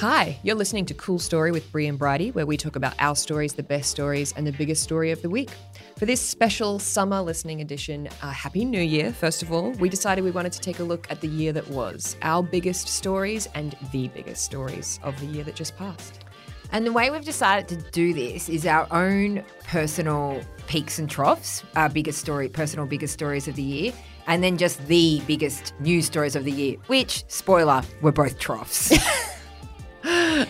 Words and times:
Hi, 0.00 0.38
you're 0.44 0.54
listening 0.54 0.86
to 0.86 0.94
Cool 0.94 1.18
Story 1.18 1.50
with 1.50 1.70
Bri 1.72 1.88
and 1.88 1.98
Bridie, 1.98 2.30
where 2.30 2.46
we 2.46 2.56
talk 2.56 2.76
about 2.76 2.94
our 3.00 3.16
stories, 3.16 3.54
the 3.54 3.64
best 3.64 3.90
stories, 3.90 4.32
and 4.36 4.46
the 4.46 4.52
biggest 4.52 4.82
story 4.82 5.10
of 5.10 5.20
the 5.22 5.28
week. 5.28 5.50
For 5.96 6.06
this 6.06 6.20
special 6.20 6.78
summer 6.78 7.20
listening 7.20 7.60
edition, 7.60 8.08
uh, 8.22 8.30
Happy 8.30 8.64
New 8.64 8.80
Year, 8.80 9.12
first 9.12 9.42
of 9.42 9.52
all, 9.52 9.72
we 9.72 9.88
decided 9.88 10.22
we 10.22 10.30
wanted 10.30 10.52
to 10.52 10.60
take 10.60 10.78
a 10.78 10.84
look 10.84 11.10
at 11.10 11.20
the 11.20 11.26
year 11.26 11.52
that 11.52 11.68
was, 11.68 12.16
our 12.22 12.44
biggest 12.44 12.86
stories 12.86 13.48
and 13.54 13.76
the 13.90 14.06
biggest 14.08 14.44
stories 14.44 15.00
of 15.02 15.18
the 15.18 15.26
year 15.26 15.42
that 15.42 15.56
just 15.56 15.76
passed. 15.76 16.24
And 16.70 16.86
the 16.86 16.92
way 16.92 17.10
we've 17.10 17.24
decided 17.24 17.66
to 17.68 17.90
do 17.90 18.14
this 18.14 18.48
is 18.48 18.66
our 18.66 18.86
own 18.92 19.42
personal 19.64 20.40
peaks 20.68 20.98
and 20.98 21.10
troughs, 21.10 21.64
our 21.74 21.88
biggest 21.88 22.20
story, 22.20 22.48
personal 22.48 22.86
biggest 22.86 23.14
stories 23.14 23.48
of 23.48 23.56
the 23.56 23.62
year, 23.62 23.92
and 24.28 24.44
then 24.44 24.56
just 24.56 24.86
the 24.86 25.20
biggest 25.26 25.74
news 25.80 26.06
stories 26.06 26.36
of 26.36 26.44
the 26.44 26.52
year, 26.52 26.76
which, 26.86 27.24
spoiler, 27.28 27.82
were 28.02 28.12
both 28.12 28.38
troughs. 28.38 28.92
but 30.04 30.48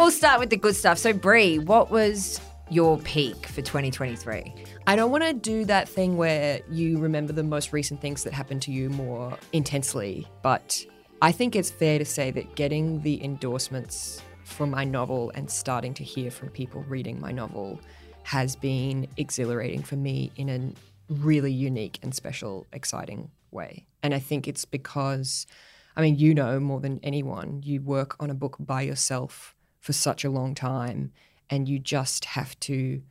we'll 0.00 0.10
start 0.10 0.40
with 0.40 0.50
the 0.50 0.56
good 0.56 0.74
stuff. 0.74 0.98
So, 0.98 1.12
Bri, 1.12 1.58
what 1.58 1.90
was 1.90 2.40
your 2.70 2.98
peak 2.98 3.46
for 3.46 3.62
2023? 3.62 4.54
I 4.86 4.96
don't 4.96 5.10
want 5.10 5.22
to 5.22 5.32
do 5.32 5.64
that 5.66 5.88
thing 5.88 6.16
where 6.16 6.60
you 6.70 6.98
remember 6.98 7.32
the 7.32 7.44
most 7.44 7.72
recent 7.72 8.00
things 8.00 8.24
that 8.24 8.32
happened 8.32 8.62
to 8.62 8.72
you 8.72 8.90
more 8.90 9.38
intensely, 9.52 10.26
but 10.42 10.84
I 11.22 11.30
think 11.30 11.54
it's 11.54 11.70
fair 11.70 11.98
to 11.98 12.04
say 12.04 12.30
that 12.32 12.56
getting 12.56 13.00
the 13.02 13.22
endorsements 13.22 14.22
for 14.44 14.66
my 14.66 14.84
novel 14.84 15.30
and 15.34 15.50
starting 15.50 15.94
to 15.94 16.04
hear 16.04 16.30
from 16.30 16.48
people 16.50 16.82
reading 16.88 17.20
my 17.20 17.32
novel 17.32 17.80
has 18.24 18.56
been 18.56 19.06
exhilarating 19.16 19.82
for 19.82 19.96
me 19.96 20.32
in 20.36 20.48
a 20.48 21.12
really 21.12 21.52
unique 21.52 21.98
and 22.02 22.14
special, 22.14 22.66
exciting 22.72 23.30
way. 23.50 23.86
And 24.02 24.14
I 24.14 24.18
think 24.18 24.48
it's 24.48 24.64
because, 24.64 25.46
I 25.94 26.00
mean, 26.00 26.16
you 26.16 26.34
know 26.34 26.58
more 26.58 26.80
than 26.80 27.00
anyone, 27.02 27.60
you 27.62 27.80
work 27.80 28.16
on 28.18 28.30
a 28.30 28.34
book 28.34 28.56
by 28.58 28.82
yourself 28.82 29.54
for 29.80 29.92
such 29.92 30.24
a 30.24 30.30
long 30.30 30.54
time, 30.54 31.12
and 31.50 31.68
you 31.68 31.78
just 31.78 32.24
have 32.24 32.58
to 32.60 33.02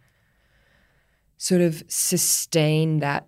sort 1.37 1.61
of 1.61 1.83
sustain 1.87 2.99
that 2.99 3.27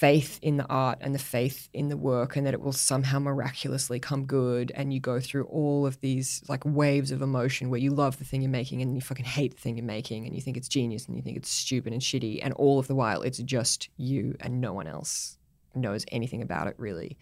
faith 0.00 0.38
in 0.40 0.56
the 0.56 0.64
art 0.70 0.96
and 1.02 1.14
the 1.14 1.18
faith 1.18 1.68
in 1.74 1.90
the 1.90 1.96
work 1.96 2.34
and 2.34 2.46
that 2.46 2.54
it 2.54 2.60
will 2.62 2.72
somehow 2.72 3.18
miraculously 3.18 4.00
come 4.00 4.24
good 4.24 4.72
and 4.74 4.94
you 4.94 4.98
go 4.98 5.20
through 5.20 5.44
all 5.44 5.86
of 5.86 6.00
these 6.00 6.42
like 6.48 6.64
waves 6.64 7.10
of 7.10 7.20
emotion 7.20 7.68
where 7.68 7.78
you 7.78 7.90
love 7.90 8.18
the 8.18 8.24
thing 8.24 8.40
you're 8.40 8.50
making 8.50 8.80
and 8.80 8.94
you 8.94 9.02
fucking 9.02 9.26
hate 9.26 9.54
the 9.54 9.60
thing 9.60 9.76
you're 9.76 9.84
making 9.84 10.24
and 10.24 10.34
you 10.34 10.40
think 10.40 10.56
it's 10.56 10.68
genius 10.68 11.04
and 11.06 11.16
you 11.16 11.22
think 11.22 11.36
it's 11.36 11.50
stupid 11.50 11.92
and 11.92 12.00
shitty 12.00 12.40
and 12.42 12.54
all 12.54 12.78
of 12.78 12.86
the 12.86 12.94
while 12.94 13.20
it's 13.20 13.40
just 13.40 13.90
you 13.98 14.34
and 14.40 14.58
no 14.58 14.72
one 14.72 14.86
else 14.86 15.36
knows 15.74 16.06
anything 16.10 16.40
about 16.40 16.66
it 16.66 16.74
really. 16.78 17.18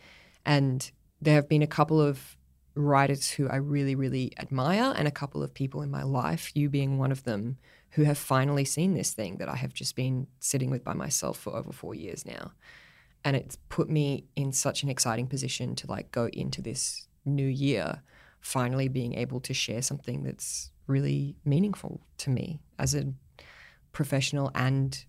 And 0.46 0.88
there 1.20 1.34
have 1.34 1.48
been 1.48 1.62
a 1.62 1.66
couple 1.66 2.00
of 2.00 2.36
writers 2.76 3.28
who 3.28 3.48
I 3.48 3.56
really 3.56 3.96
really 3.96 4.32
admire 4.38 4.94
and 4.96 5.08
a 5.08 5.10
couple 5.10 5.42
of 5.42 5.52
people 5.52 5.82
in 5.82 5.90
my 5.90 6.04
life 6.04 6.52
you 6.54 6.68
being 6.68 6.96
one 6.96 7.10
of 7.10 7.24
them 7.24 7.58
who 7.92 8.04
have 8.04 8.18
finally 8.18 8.64
seen 8.64 8.94
this 8.94 9.12
thing 9.12 9.38
that 9.38 9.48
I 9.48 9.56
have 9.56 9.72
just 9.72 9.96
been 9.96 10.26
sitting 10.40 10.70
with 10.70 10.84
by 10.84 10.94
myself 10.94 11.38
for 11.38 11.56
over 11.56 11.72
four 11.72 11.94
years 11.94 12.26
now. 12.26 12.52
And 13.24 13.34
it's 13.34 13.56
put 13.68 13.88
me 13.90 14.26
in 14.36 14.52
such 14.52 14.82
an 14.82 14.88
exciting 14.88 15.26
position 15.26 15.74
to 15.76 15.86
like 15.86 16.12
go 16.12 16.28
into 16.32 16.62
this 16.62 17.08
new 17.24 17.46
year, 17.46 18.02
finally 18.40 18.88
being 18.88 19.14
able 19.14 19.40
to 19.40 19.54
share 19.54 19.82
something 19.82 20.22
that's 20.22 20.70
really 20.86 21.36
meaningful 21.44 22.00
to 22.18 22.30
me 22.30 22.60
as 22.78 22.94
a 22.94 23.12
professional 23.92 24.50
and 24.54 25.04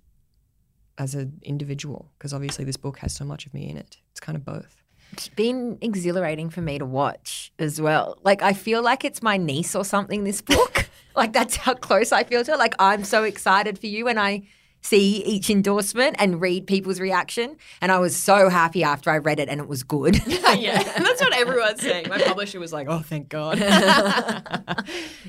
as 0.97 1.15
an 1.15 1.39
individual. 1.43 2.11
Because 2.17 2.33
obviously, 2.33 2.65
this 2.65 2.77
book 2.77 2.99
has 2.99 3.13
so 3.13 3.25
much 3.25 3.45
of 3.45 3.53
me 3.53 3.69
in 3.69 3.77
it. 3.77 3.97
It's 4.11 4.19
kind 4.19 4.35
of 4.35 4.43
both. 4.43 4.83
It's 5.13 5.29
been 5.29 5.77
exhilarating 5.81 6.49
for 6.49 6.61
me 6.61 6.77
to 6.77 6.85
watch 6.85 7.51
as 7.59 7.81
well. 7.81 8.17
Like, 8.23 8.41
I 8.41 8.53
feel 8.53 8.81
like 8.81 9.03
it's 9.03 9.21
my 9.21 9.37
niece 9.37 9.75
or 9.75 9.83
something, 9.83 10.23
this 10.23 10.41
book. 10.41 10.89
like, 11.15 11.33
that's 11.33 11.55
how 11.55 11.73
close 11.73 12.11
I 12.11 12.23
feel 12.23 12.43
to 12.43 12.53
it. 12.53 12.59
Like, 12.59 12.75
I'm 12.79 13.03
so 13.03 13.23
excited 13.23 13.79
for 13.79 13.87
you 13.87 14.05
when 14.05 14.17
I 14.17 14.43
see 14.81 15.23
each 15.25 15.49
endorsement 15.49 16.15
and 16.19 16.39
read 16.39 16.67
people's 16.67 16.99
reaction. 16.99 17.57
And 17.81 17.91
I 17.91 17.99
was 17.99 18.15
so 18.15 18.49
happy 18.49 18.83
after 18.83 19.09
I 19.09 19.17
read 19.17 19.39
it 19.39 19.49
and 19.49 19.59
it 19.59 19.67
was 19.67 19.83
good. 19.83 20.15
yeah, 20.27 20.83
that's 20.97 21.21
what 21.21 21.33
everyone's 21.33 21.81
saying. 21.81 22.07
My 22.09 22.21
publisher 22.21 22.59
was 22.59 22.71
like, 22.71 22.87
oh, 22.89 22.99
thank 22.99 23.29
God. 23.29 23.59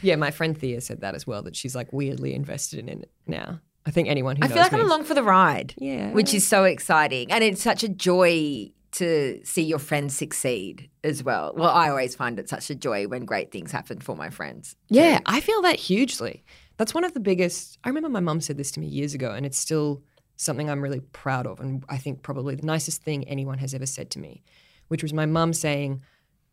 yeah, 0.03 0.17
my 0.17 0.31
friend 0.31 0.57
Thea 0.57 0.81
said 0.81 1.01
that 1.01 1.15
as 1.15 1.27
well, 1.27 1.43
that 1.43 1.57
she's 1.57 1.75
like 1.75 1.93
weirdly 1.93 2.35
invested 2.35 2.81
in 2.81 2.89
it 2.89 3.11
now. 3.27 3.61
I 3.87 3.91
think 3.91 4.09
anyone 4.09 4.37
who 4.37 4.45
I 4.45 4.49
feel 4.49 4.59
like 4.59 4.73
me, 4.73 4.81
I'm 4.81 4.87
along 4.87 5.05
for 5.05 5.15
the 5.15 5.23
ride. 5.23 5.75
Yeah. 5.79 6.11
Which 6.13 6.35
is 6.35 6.47
so 6.47 6.65
exciting. 6.65 7.33
And 7.33 7.43
it's 7.43 7.63
such 7.63 7.83
a 7.83 7.89
joy 7.89 8.71
to 8.93 9.41
see 9.45 9.63
your 9.63 9.79
friends 9.79 10.17
succeed 10.17 10.91
as 11.05 11.23
well. 11.23 11.53
Well, 11.57 11.71
I 11.71 11.89
always 11.89 12.15
find 12.15 12.39
it 12.39 12.49
such 12.49 12.71
a 12.71 12.75
joy 12.75 13.07
when 13.07 13.25
great 13.25 13.53
things 13.53 13.71
happen 13.71 14.01
for 14.01 14.17
my 14.17 14.31
friends. 14.31 14.77
Yeah. 14.89 15.21
I 15.27 15.41
feel 15.41 15.63
that 15.63 15.77
hugely. 15.77 16.45
That's 16.77 16.95
one 16.95 17.05
of 17.05 17.15
the 17.15 17.21
biggest. 17.21 17.79
I 17.85 17.89
remember 17.89 18.09
my 18.09 18.21
mum 18.21 18.41
said 18.41 18.57
this 18.57 18.71
to 18.73 18.81
me 18.81 18.87
years 18.87 19.15
ago, 19.15 19.31
and 19.31 19.45
it's 19.47 19.59
still 19.59 20.03
something 20.37 20.71
I'm 20.71 20.81
really 20.81 21.01
proud 21.01 21.47
of. 21.47 21.61
And 21.61 21.85
I 21.89 21.99
think 21.99 22.23
probably 22.23 22.55
the 22.55 22.67
nicest 22.67 23.03
thing 23.03 23.29
anyone 23.29 23.59
has 23.59 23.75
ever 23.75 23.87
said 23.87 24.11
to 24.13 24.19
me, 24.19 24.43
which 24.89 25.03
was 25.03 25.13
my 25.13 25.27
mum 25.27 25.53
saying, 25.53 26.03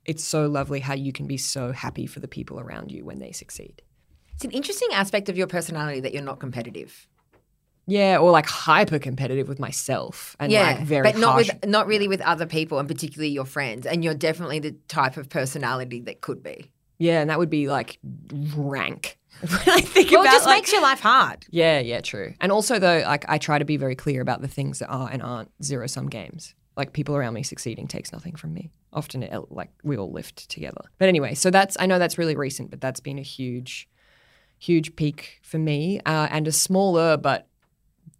It's 0.06 0.24
so 0.24 0.48
lovely 0.48 0.82
how 0.82 0.94
you 0.94 1.14
can 1.14 1.28
be 1.28 1.38
so 1.38 1.72
happy 1.72 2.06
for 2.06 2.20
the 2.20 2.28
people 2.28 2.60
around 2.60 2.92
you 2.92 3.06
when 3.06 3.20
they 3.20 3.32
succeed. 3.32 3.82
It's 4.36 4.46
an 4.46 4.52
interesting 4.52 4.90
aspect 4.92 5.30
of 5.30 5.38
your 5.38 5.48
personality 5.48 6.02
that 6.02 6.14
you're 6.14 6.22
not 6.22 6.40
competitive. 6.40 7.08
Yeah, 7.88 8.18
or 8.18 8.32
like 8.32 8.46
hyper 8.46 9.00
competitive 9.00 9.48
with 9.48 9.60
myself 9.60 10.36
and 10.40 10.52
yeah, 10.52 10.64
like 10.74 10.82
very 10.82 11.04
but 11.04 11.18
not 11.18 11.32
harsh. 11.34 11.48
with 11.48 11.66
not 11.66 11.88
really 11.88 12.08
with 12.10 12.20
other 12.22 12.46
people, 12.46 12.80
and 12.80 12.88
particularly 12.88 13.30
your 13.30 13.46
friends. 13.46 13.86
And 13.86 14.04
you're 14.04 14.14
definitely 14.14 14.60
the 14.60 14.74
type 14.90 15.16
of 15.18 15.30
personality 15.30 16.02
that 16.02 16.20
could 16.22 16.44
be. 16.44 16.70
yeah, 17.00 17.22
and 17.22 17.30
that 17.30 17.40
would 17.40 17.50
be 17.50 17.68
like 17.70 17.98
rank. 18.56 19.18
when 19.40 19.52
I 19.68 19.82
think 19.82 20.12
Well, 20.12 20.24
it 20.24 20.32
just 20.32 20.46
like, 20.48 20.58
makes 20.58 20.72
your 20.72 20.82
life 20.82 21.00
hard. 21.00 21.46
Yeah, 21.50 21.80
yeah, 21.80 22.02
true. 22.02 22.34
And 22.42 22.52
also 22.52 22.80
though, 22.80 23.04
like 23.06 23.24
I 23.30 23.38
try 23.38 23.60
to 23.60 23.66
be 23.66 23.78
very 23.78 23.96
clear 23.96 24.20
about 24.22 24.42
the 24.42 24.48
things 24.48 24.80
that 24.80 24.88
are 24.90 25.10
and 25.12 25.22
aren't 25.22 25.52
zero 25.64 25.86
sum 25.88 26.08
games. 26.08 26.56
Like 26.76 26.94
people 26.94 27.16
around 27.16 27.36
me 27.36 27.44
succeeding 27.44 27.88
takes 27.88 28.12
nothing 28.12 28.36
from 28.36 28.54
me. 28.54 28.70
Often 28.94 29.24
it 29.24 29.52
like 29.52 29.70
we 29.84 29.96
all 29.98 30.12
lift 30.12 30.50
together. 30.50 30.82
But 30.98 31.08
anyway, 31.08 31.36
so 31.36 31.52
that's 31.52 31.78
I 31.80 31.86
know 31.86 32.00
that's 32.00 32.18
really 32.18 32.36
recent, 32.36 32.70
but 32.72 32.82
that's 32.82 33.00
been 33.00 33.20
a 33.20 33.24
huge, 33.24 33.88
huge 34.58 34.96
peak 34.96 35.40
for 35.44 35.58
me. 35.60 36.00
Uh, 36.06 36.28
and 36.32 36.48
a 36.48 36.52
smaller 36.52 37.16
but 37.18 37.48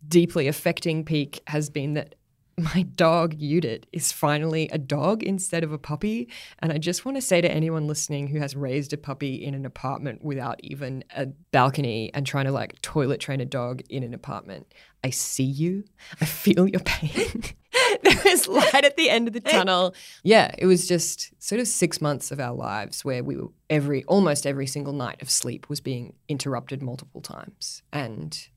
deeply 0.06 0.48
affecting 0.48 1.04
peak 1.04 1.42
has 1.48 1.70
been 1.70 1.94
that 1.94 2.16
my 2.60 2.82
dog 2.96 3.38
Judith 3.38 3.84
is 3.94 4.12
finally 4.12 4.68
a 4.70 4.80
dog 4.80 5.22
instead 5.22 5.64
of 5.64 5.72
a 5.72 5.78
puppy. 5.78 6.28
And 6.60 6.74
I 6.74 6.80
just 6.80 7.06
want 7.06 7.16
to 7.16 7.22
say 7.22 7.40
to 7.40 7.52
anyone 7.52 7.86
listening 7.86 8.28
who 8.28 8.40
has 8.40 8.56
raised 8.56 8.94
a 8.94 8.98
puppy 8.98 9.36
in 9.36 9.54
an 9.54 9.64
apartment 9.64 10.24
without 10.24 10.60
even 10.64 11.04
a 11.16 11.28
balcony 11.52 12.12
and 12.16 12.26
trying 12.26 12.46
to 12.46 12.52
like 12.52 12.82
toilet 12.82 13.20
train 13.20 13.42
a 13.42 13.46
dog 13.46 13.84
in 13.90 14.02
an 14.02 14.14
apartment, 14.14 14.74
I 15.04 15.12
see 15.12 15.44
you. 15.44 15.84
I 16.20 16.26
feel 16.26 16.68
your 16.68 16.82
pain. 16.82 17.44
there 18.04 18.28
is 18.28 18.48
light 18.48 18.86
at 18.86 18.98
the 18.98 19.12
end 19.12 19.28
of 19.28 19.36
the 19.36 19.40
tunnel. 19.40 19.94
Yeah, 20.24 20.52
it 20.58 20.66
was 20.66 20.88
just 20.88 21.32
sort 21.42 21.62
of 21.62 21.68
six 21.68 22.02
months 22.02 22.32
of 22.32 22.40
our 22.40 22.56
lives 22.56 23.06
where 23.06 23.24
we 23.24 23.36
were 23.36 23.50
every 23.70 24.04
almost 24.06 24.48
every 24.48 24.66
single 24.66 24.94
night 24.94 25.22
of 25.22 25.30
sleep 25.30 25.70
was 25.70 25.80
being 25.80 26.14
interrupted 26.28 26.82
multiple 26.82 27.22
times. 27.22 27.84
And 27.94 28.48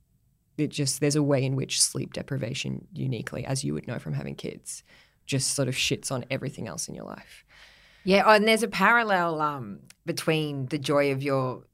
it 0.60 0.70
just 0.70 1.00
there's 1.00 1.16
a 1.16 1.22
way 1.22 1.44
in 1.44 1.56
which 1.56 1.80
sleep 1.80 2.12
deprivation 2.12 2.86
uniquely 2.92 3.44
as 3.44 3.64
you 3.64 3.74
would 3.74 3.86
know 3.86 3.98
from 3.98 4.12
having 4.12 4.34
kids 4.34 4.82
just 5.26 5.54
sort 5.54 5.68
of 5.68 5.74
shits 5.74 6.10
on 6.10 6.24
everything 6.30 6.66
else 6.66 6.88
in 6.88 6.94
your 6.94 7.04
life 7.04 7.44
Yeah, 8.04 8.24
oh, 8.26 8.32
and 8.32 8.48
there's 8.48 8.62
a 8.62 8.68
parallel 8.68 9.40
um, 9.40 9.80
between 10.06 10.66
the 10.66 10.78
joy 10.78 11.12
of 11.12 11.22
your 11.22 11.64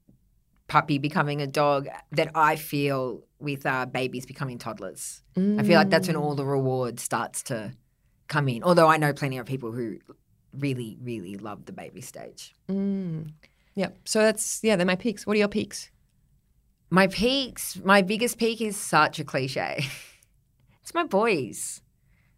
puppy 0.67 0.97
becoming 0.97 1.41
a 1.41 1.47
dog 1.47 1.87
that 2.11 2.29
I 2.35 2.57
feel 2.57 3.23
with 3.39 3.65
uh, 3.65 3.85
babies 3.85 4.25
becoming 4.25 4.57
toddlers. 4.57 5.23
I 5.37 5.63
feel 5.63 5.77
like 5.77 5.89
that's 5.89 6.07
when 6.07 6.17
all 6.17 6.35
the 6.35 6.45
reward 6.45 6.99
starts 6.99 7.43
to 7.43 7.71
come 8.27 8.49
in. 8.49 8.63
Although 8.63 8.87
I 8.87 8.97
know 8.97 9.13
plenty 9.13 9.37
of 9.37 9.45
people 9.45 9.71
who 9.71 9.99
really, 10.57 10.97
really 11.01 11.37
love 11.37 11.65
the 11.65 11.71
baby 11.71 12.01
stage. 12.01 12.53
mm. 12.69 13.31
yeah 13.75 13.89
so 14.05 14.21
that's 14.21 14.59
yeah 14.63 14.75
they're 14.75 14.85
my 14.85 14.95
peaks 14.95 15.25
what 15.25 15.35
are 15.35 15.39
your 15.39 15.47
peaks 15.47 15.89
My 16.89 17.07
peaks, 17.07 17.77
my 17.83 18.01
biggest 18.01 18.37
peak 18.37 18.61
is 18.61 18.77
such 18.77 19.19
a 19.19 19.25
cliche. 19.25 19.85
it's 20.81 20.93
my 20.93 21.03
boys. 21.03 21.81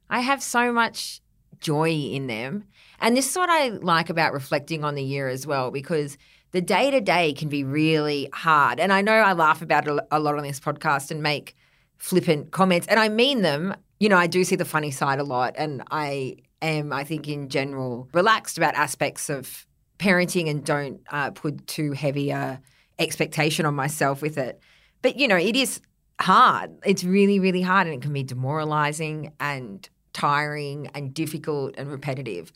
I 0.10 0.22
have 0.22 0.42
so 0.42 0.74
much 0.74 1.22
joy 1.60 1.92
in 1.92 2.28
them. 2.28 2.64
And 3.00 3.16
this 3.16 3.30
is 3.30 3.38
what 3.38 3.50
I 3.50 3.70
like 3.70 4.10
about 4.10 4.34
reflecting 4.34 4.84
on 4.84 4.96
the 4.96 5.04
year 5.04 5.28
as 5.28 5.46
well, 5.46 5.70
because 5.70 6.18
the 6.52 6.62
day 6.62 6.90
to 6.90 7.00
day 7.00 7.34
can 7.34 7.50
be 7.50 7.64
really 7.64 8.30
hard. 8.34 8.80
And 8.80 8.92
I 8.92 9.02
know 9.02 9.14
I 9.14 9.34
laugh 9.34 9.62
about 9.62 9.88
it 9.88 10.00
a 10.12 10.20
lot 10.20 10.36
on 10.36 10.44
this 10.44 10.60
podcast 10.60 11.12
and 11.12 11.22
make 11.22 11.56
flippant 11.98 12.52
comments, 12.52 12.88
and 12.88 13.00
I 13.00 13.10
mean 13.10 13.42
them. 13.42 13.76
You 14.00 14.10
know, 14.10 14.18
I 14.18 14.28
do 14.28 14.44
see 14.44 14.56
the 14.56 14.66
funny 14.66 14.92
side 14.92 15.20
a 15.20 15.24
lot, 15.24 15.56
and 15.58 15.84
I 15.92 16.38
am, 16.62 16.92
I 16.92 17.04
think, 17.04 17.28
in 17.28 17.50
general, 17.50 18.10
relaxed 18.14 18.58
about 18.58 18.76
aspects 18.76 19.30
of 19.30 19.68
parenting 20.00 20.50
and 20.50 20.64
don't 20.64 21.02
uh, 21.12 21.32
put 21.32 21.68
too 21.68 21.92
heavy 21.92 22.30
a 22.32 22.62
expectation 23.00 23.66
on 23.66 23.74
myself 23.74 24.22
with 24.22 24.38
it. 24.38 24.60
But, 25.02 25.18
you 25.18 25.28
know, 25.28 25.38
it 25.38 25.56
is 25.56 25.82
hard. 26.20 26.72
It's 26.86 27.04
really, 27.04 27.40
really 27.40 27.62
hard, 27.62 27.88
and 27.88 27.96
it 27.96 28.02
can 28.02 28.14
be 28.14 28.24
demoralizing 28.24 29.34
and 29.40 29.88
tiring 30.14 30.88
and 30.94 31.14
difficult 31.14 31.76
and 31.78 31.90
repetitive. 31.90 32.52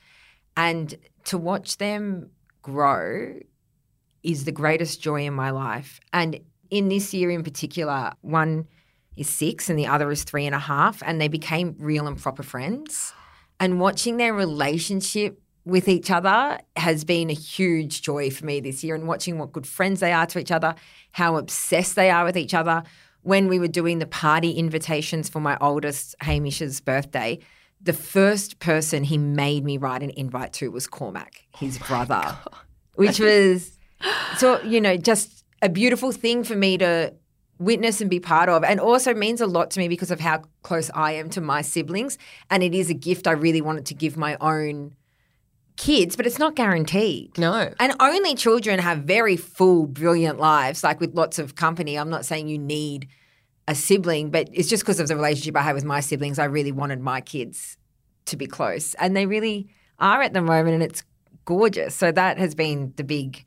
And 0.58 0.96
to 1.26 1.38
watch 1.38 1.78
them 1.78 2.30
grow 2.62 3.40
is 4.22 4.46
the 4.46 4.52
greatest 4.52 5.02
joy 5.02 5.26
in 5.26 5.34
my 5.34 5.50
life. 5.50 6.00
And 6.12 6.40
in 6.70 6.90
this 6.90 7.14
year 7.14 7.30
in 7.30 7.44
particular, 7.44 8.14
one 8.22 8.68
is 9.16 9.30
six 9.30 9.70
and 9.70 9.78
the 9.78 9.88
other 9.88 10.10
is 10.12 10.24
three 10.24 10.46
and 10.46 10.56
a 10.56 10.60
half, 10.60 11.04
and 11.06 11.22
they 11.22 11.28
became 11.28 11.76
real 11.78 12.08
and 12.08 12.18
proper 12.18 12.44
friends. 12.44 13.14
And 13.60 13.80
watching 13.80 14.18
their 14.18 14.34
relationship 14.34 15.40
with 15.66 15.88
each 15.88 16.12
other 16.12 16.60
has 16.76 17.04
been 17.04 17.30
a 17.30 17.34
huge 17.34 18.02
joy 18.02 18.30
for 18.30 18.46
me 18.46 18.60
this 18.60 18.84
year, 18.84 18.96
and 18.96 19.08
watching 19.08 19.38
what 19.38 19.52
good 19.52 19.68
friends 19.68 20.00
they 20.00 20.12
are 20.12 20.26
to 20.28 20.40
each 20.40 20.52
other, 20.52 20.76
how 21.12 21.38
obsessed 21.38 21.96
they 21.96 22.10
are 22.10 22.26
with 22.26 22.38
each 22.38 22.54
other. 22.54 22.84
When 23.22 23.48
we 23.48 23.58
were 23.58 23.70
doing 23.70 24.00
the 24.00 24.06
party 24.06 24.52
invitations 24.52 25.30
for 25.30 25.40
my 25.40 25.58
oldest 25.62 26.16
Hamish's 26.20 26.82
birthday, 26.82 27.40
the 27.82 27.94
first 27.94 28.60
person 28.60 29.04
he 29.04 29.18
made 29.18 29.64
me 29.64 29.78
write 29.78 30.04
an 30.04 30.12
invite 30.12 30.54
to 30.54 30.72
was 30.72 30.88
Cormac, 30.88 31.46
his 31.58 31.80
oh 31.82 31.86
brother, 31.88 32.38
which 32.96 33.20
was 33.20 33.78
so 34.38 34.62
you 34.64 34.82
know 34.82 34.98
just 34.98 35.46
a 35.62 35.70
beautiful 35.70 36.12
thing 36.12 36.44
for 36.44 36.56
me 36.56 36.78
to 36.78 37.14
witness 37.60 38.02
and 38.02 38.10
be 38.10 38.20
part 38.20 38.50
of 38.50 38.64
and 38.64 38.80
also 38.80 39.14
means 39.14 39.40
a 39.40 39.48
lot 39.48 39.72
to 39.72 39.80
me 39.80 39.88
because 39.88 40.12
of 40.12 40.20
how 40.20 40.42
close 40.64 40.90
I 40.94 41.14
am 41.14 41.30
to 41.32 41.42
my 41.42 41.62
siblings 41.62 42.18
and 42.50 42.64
it 42.64 42.74
is 42.74 42.90
a 42.90 42.94
gift 42.94 43.28
I 43.28 43.32
really 43.32 43.62
wanted 43.62 43.86
to 43.86 43.94
give 43.94 44.18
my 44.18 44.36
own 44.42 44.96
kids 45.76 46.16
but 46.16 46.26
it's 46.26 46.40
not 46.40 46.56
guaranteed. 46.56 47.38
No. 47.38 47.74
And 47.80 47.94
only 48.00 48.36
children 48.36 48.80
have 48.80 49.00
very 49.00 49.38
full 49.38 49.88
brilliant 49.88 50.40
lives 50.40 50.84
like 50.84 51.00
with 51.00 51.16
lots 51.16 51.40
of 51.40 51.56
company. 51.56 51.98
I'm 51.98 52.10
not 52.10 52.26
saying 52.26 52.48
you 52.48 52.60
need 52.60 53.08
a 53.68 53.76
sibling 53.76 54.30
but 54.30 54.50
it's 54.52 54.70
just 54.70 54.84
because 54.84 55.00
of 55.00 55.08
the 55.08 55.16
relationship 55.16 55.56
I 55.56 55.62
had 55.62 55.76
with 55.76 55.86
my 55.86 56.00
siblings 56.00 56.40
I 56.40 56.46
really 56.46 56.72
wanted 56.72 57.00
my 57.00 57.22
kids 57.22 57.78
to 58.26 58.38
be 58.38 58.46
close 58.46 58.94
and 58.96 59.16
they 59.16 59.26
really 59.26 59.68
are 60.00 60.22
at 60.22 60.34
the 60.34 60.42
moment 60.42 60.76
and 60.76 60.84
it's 60.84 61.04
gorgeous. 61.46 61.96
So 61.96 62.12
that 62.12 62.38
has 62.38 62.56
been 62.56 62.94
the 62.96 63.04
big 63.04 63.46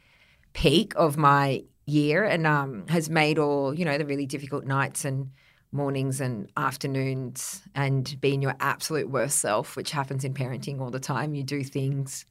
peak 0.52 0.94
of 0.96 1.16
my 1.16 1.64
year 1.86 2.24
and 2.24 2.46
um, 2.46 2.86
has 2.88 3.08
made 3.08 3.38
all 3.38 3.72
you 3.72 3.84
know 3.84 3.96
the 3.96 4.04
really 4.04 4.26
difficult 4.26 4.64
nights 4.64 5.04
and 5.04 5.30
mornings 5.76 6.20
and 6.20 6.50
afternoons 6.56 7.62
and 7.74 8.16
being 8.20 8.42
your 8.42 8.56
absolute 8.58 9.08
worst 9.08 9.38
self, 9.38 9.76
which 9.76 9.90
happens 9.90 10.24
in 10.24 10.34
parenting 10.34 10.80
all 10.80 10.90
the 10.90 10.98
time. 10.98 11.34
You 11.34 11.44
do 11.44 11.62
things 11.62 12.24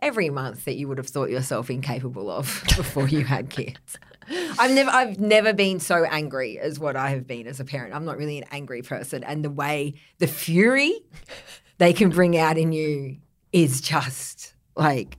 every 0.00 0.30
month 0.30 0.64
that 0.64 0.76
you 0.76 0.88
would 0.88 0.98
have 0.98 1.08
thought 1.08 1.30
yourself 1.30 1.70
incapable 1.70 2.30
of 2.30 2.62
before 2.76 3.08
you 3.08 3.24
had 3.24 3.50
kids. 3.50 3.98
I've 4.58 4.70
never 4.70 4.90
I've 4.90 5.20
never 5.20 5.52
been 5.52 5.80
so 5.80 6.04
angry 6.04 6.58
as 6.58 6.78
what 6.78 6.96
I 6.96 7.10
have 7.10 7.26
been 7.26 7.46
as 7.46 7.60
a 7.60 7.64
parent. 7.64 7.94
I'm 7.94 8.04
not 8.04 8.16
really 8.16 8.38
an 8.38 8.44
angry 8.50 8.82
person 8.82 9.22
and 9.22 9.44
the 9.44 9.50
way 9.50 9.94
the 10.18 10.26
fury 10.26 11.00
they 11.78 11.92
can 11.92 12.08
bring 12.08 12.36
out 12.36 12.56
in 12.56 12.72
you 12.72 13.18
is 13.52 13.80
just 13.80 14.54
like 14.76 15.18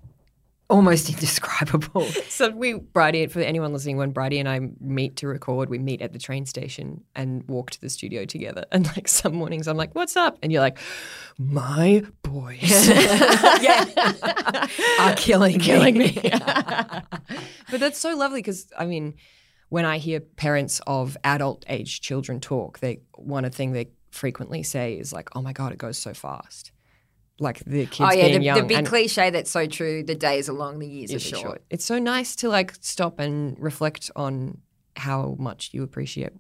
almost 0.69 1.09
indescribable. 1.13 2.06
So 2.29 2.50
we, 2.50 2.73
Bridie, 2.73 3.27
for 3.27 3.39
anyone 3.39 3.73
listening, 3.73 3.97
when 3.97 4.12
Bridie 4.12 4.39
and 4.39 4.50
I 4.50 4.59
meet 4.79 5.17
to 5.17 5.27
record, 5.27 5.69
we 5.69 5.79
meet 5.79 6.01
at 6.01 6.13
the 6.13 6.19
train 6.19 6.45
station 6.45 7.03
and 7.15 7.44
walk 7.47 7.71
to 7.71 7.81
the 7.81 7.89
studio 7.89 8.25
together. 8.25 8.65
And 8.75 8.85
like 8.88 9.07
some 9.07 9.35
mornings, 9.35 9.67
I'm 9.67 9.77
like, 9.77 9.95
"What's 9.95 10.17
up?" 10.17 10.38
And 10.44 10.51
you're 10.51 10.62
like, 10.62 10.79
"My 11.38 12.03
boys, 12.23 12.88
yeah, 12.89 14.67
are 15.00 15.15
killing 15.15 15.59
killing 15.59 15.97
me." 15.97 16.19
but 16.21 17.79
that's 17.79 17.97
so 17.97 18.15
lovely 18.17 18.39
because 18.39 18.67
I 18.77 18.85
mean, 18.85 19.15
when 19.69 19.85
I 19.85 19.97
hear 19.97 20.19
parents 20.19 20.81
of 20.88 21.15
adult 21.23 21.63
age 21.69 22.01
children 22.01 22.41
talk, 22.41 22.79
they 22.79 23.01
one 23.13 23.50
thing 23.50 23.71
they 23.71 23.91
frequently 24.12 24.62
say 24.62 24.95
is 24.95 25.13
like, 25.13 25.29
"Oh 25.35 25.41
my 25.41 25.53
god, 25.53 25.71
it 25.71 25.77
goes 25.77 25.97
so 25.97 26.13
fast." 26.13 26.71
Like 27.39 27.59
the 27.65 27.85
kids 27.85 27.99
oh 28.01 28.13
yeah 28.13 28.27
being 28.27 28.39
the, 28.39 28.45
young. 28.45 28.57
the 28.57 28.63
big 28.63 28.77
and 28.77 28.87
cliche 28.87 29.29
that's 29.29 29.51
so 29.51 29.65
true 29.65 30.03
the 30.03 30.15
days 30.15 30.47
are 30.49 30.53
long 30.53 30.79
the 30.79 30.87
years, 30.87 31.13
are 31.13 31.19
short. 31.19 31.63
It's 31.69 31.85
so 31.85 31.99
nice 31.99 32.35
to 32.37 32.49
like 32.49 32.73
stop 32.79 33.19
and 33.19 33.57
reflect 33.59 34.09
on 34.15 34.59
how 34.95 35.35
much 35.37 35.71
you 35.73 35.83
appreciate 35.83 36.31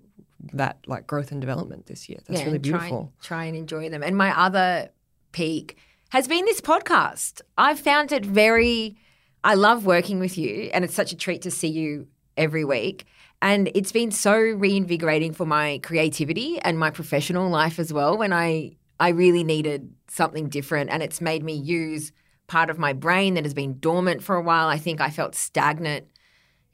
that 0.53 0.77
like 0.87 1.07
growth 1.07 1.31
and 1.31 1.41
development 1.41 1.87
this 1.87 2.07
year. 2.07 2.19
That's 2.27 2.41
yeah, 2.41 2.45
really 2.45 2.59
try 2.59 2.77
beautiful. 2.79 2.99
and, 2.99 3.21
try 3.21 3.45
and 3.45 3.57
enjoy 3.57 3.89
them. 3.89 4.03
And 4.03 4.17
my 4.17 4.37
other 4.37 4.89
peak 5.31 5.77
has 6.09 6.27
been 6.27 6.45
this 6.45 6.61
podcast. 6.61 7.41
I've 7.57 7.79
found 7.79 8.11
it 8.11 8.25
very 8.25 8.97
I 9.43 9.53
love 9.53 9.85
working 9.85 10.19
with 10.19 10.37
you 10.37 10.69
and 10.73 10.83
it's 10.83 10.95
such 10.95 11.11
a 11.11 11.15
treat 11.15 11.41
to 11.43 11.51
see 11.51 11.67
you 11.67 12.07
every 12.37 12.65
week. 12.65 13.05
And 13.41 13.69
it's 13.75 13.91
been 13.91 14.11
so 14.11 14.35
reinvigorating 14.35 15.33
for 15.33 15.45
my 15.45 15.79
creativity 15.83 16.59
and 16.61 16.79
my 16.79 16.89
professional 16.89 17.49
life 17.49 17.77
as 17.79 17.91
well 17.93 18.17
when 18.17 18.33
I 18.33 18.77
I 18.99 19.09
really 19.09 19.43
needed 19.43 19.93
something 20.07 20.49
different. 20.49 20.89
And 20.89 21.03
it's 21.03 21.21
made 21.21 21.43
me 21.43 21.53
use 21.53 22.11
part 22.47 22.69
of 22.69 22.77
my 22.77 22.93
brain 22.93 23.33
that 23.35 23.43
has 23.43 23.53
been 23.53 23.79
dormant 23.79 24.23
for 24.23 24.35
a 24.35 24.41
while. 24.41 24.67
I 24.67 24.77
think 24.77 25.01
I 25.01 25.09
felt 25.09 25.35
stagnant 25.35 26.07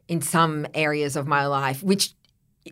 in 0.08 0.22
some 0.22 0.68
areas 0.74 1.16
of 1.16 1.28
my 1.28 1.46
life, 1.46 1.82
which 1.82 2.14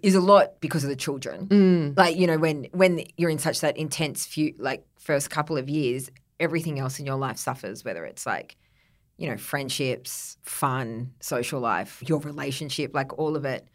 is 0.04 0.16
a 0.16 0.22
lot 0.22 0.60
because 0.60 0.84
of 0.84 0.90
the 0.90 0.96
children. 0.96 1.48
Mm. 1.48 1.98
Like, 1.98 2.18
you 2.18 2.28
know, 2.28 2.38
when 2.38 2.68
when 2.74 3.04
you're 3.18 3.30
in 3.30 3.40
such 3.40 3.62
that 3.62 3.78
intense 3.78 4.26
few 4.26 4.54
like 4.58 4.86
first 5.00 5.30
couple 5.30 5.58
of 5.58 5.70
years, 5.70 6.10
everything 6.40 6.80
else 6.80 7.00
in 7.00 7.06
your 7.06 7.16
life 7.16 7.38
suffers, 7.38 7.84
whether 7.84 8.06
it's 8.06 8.26
like, 8.26 8.58
you 9.18 9.30
know, 9.30 9.38
friendships, 9.38 10.38
fun, 10.44 11.14
social 11.20 11.60
life, 11.60 12.04
your 12.06 12.20
relationship, 12.20 12.94
like 12.94 13.18
all 13.18 13.36
of 13.36 13.46
it. 13.46 13.68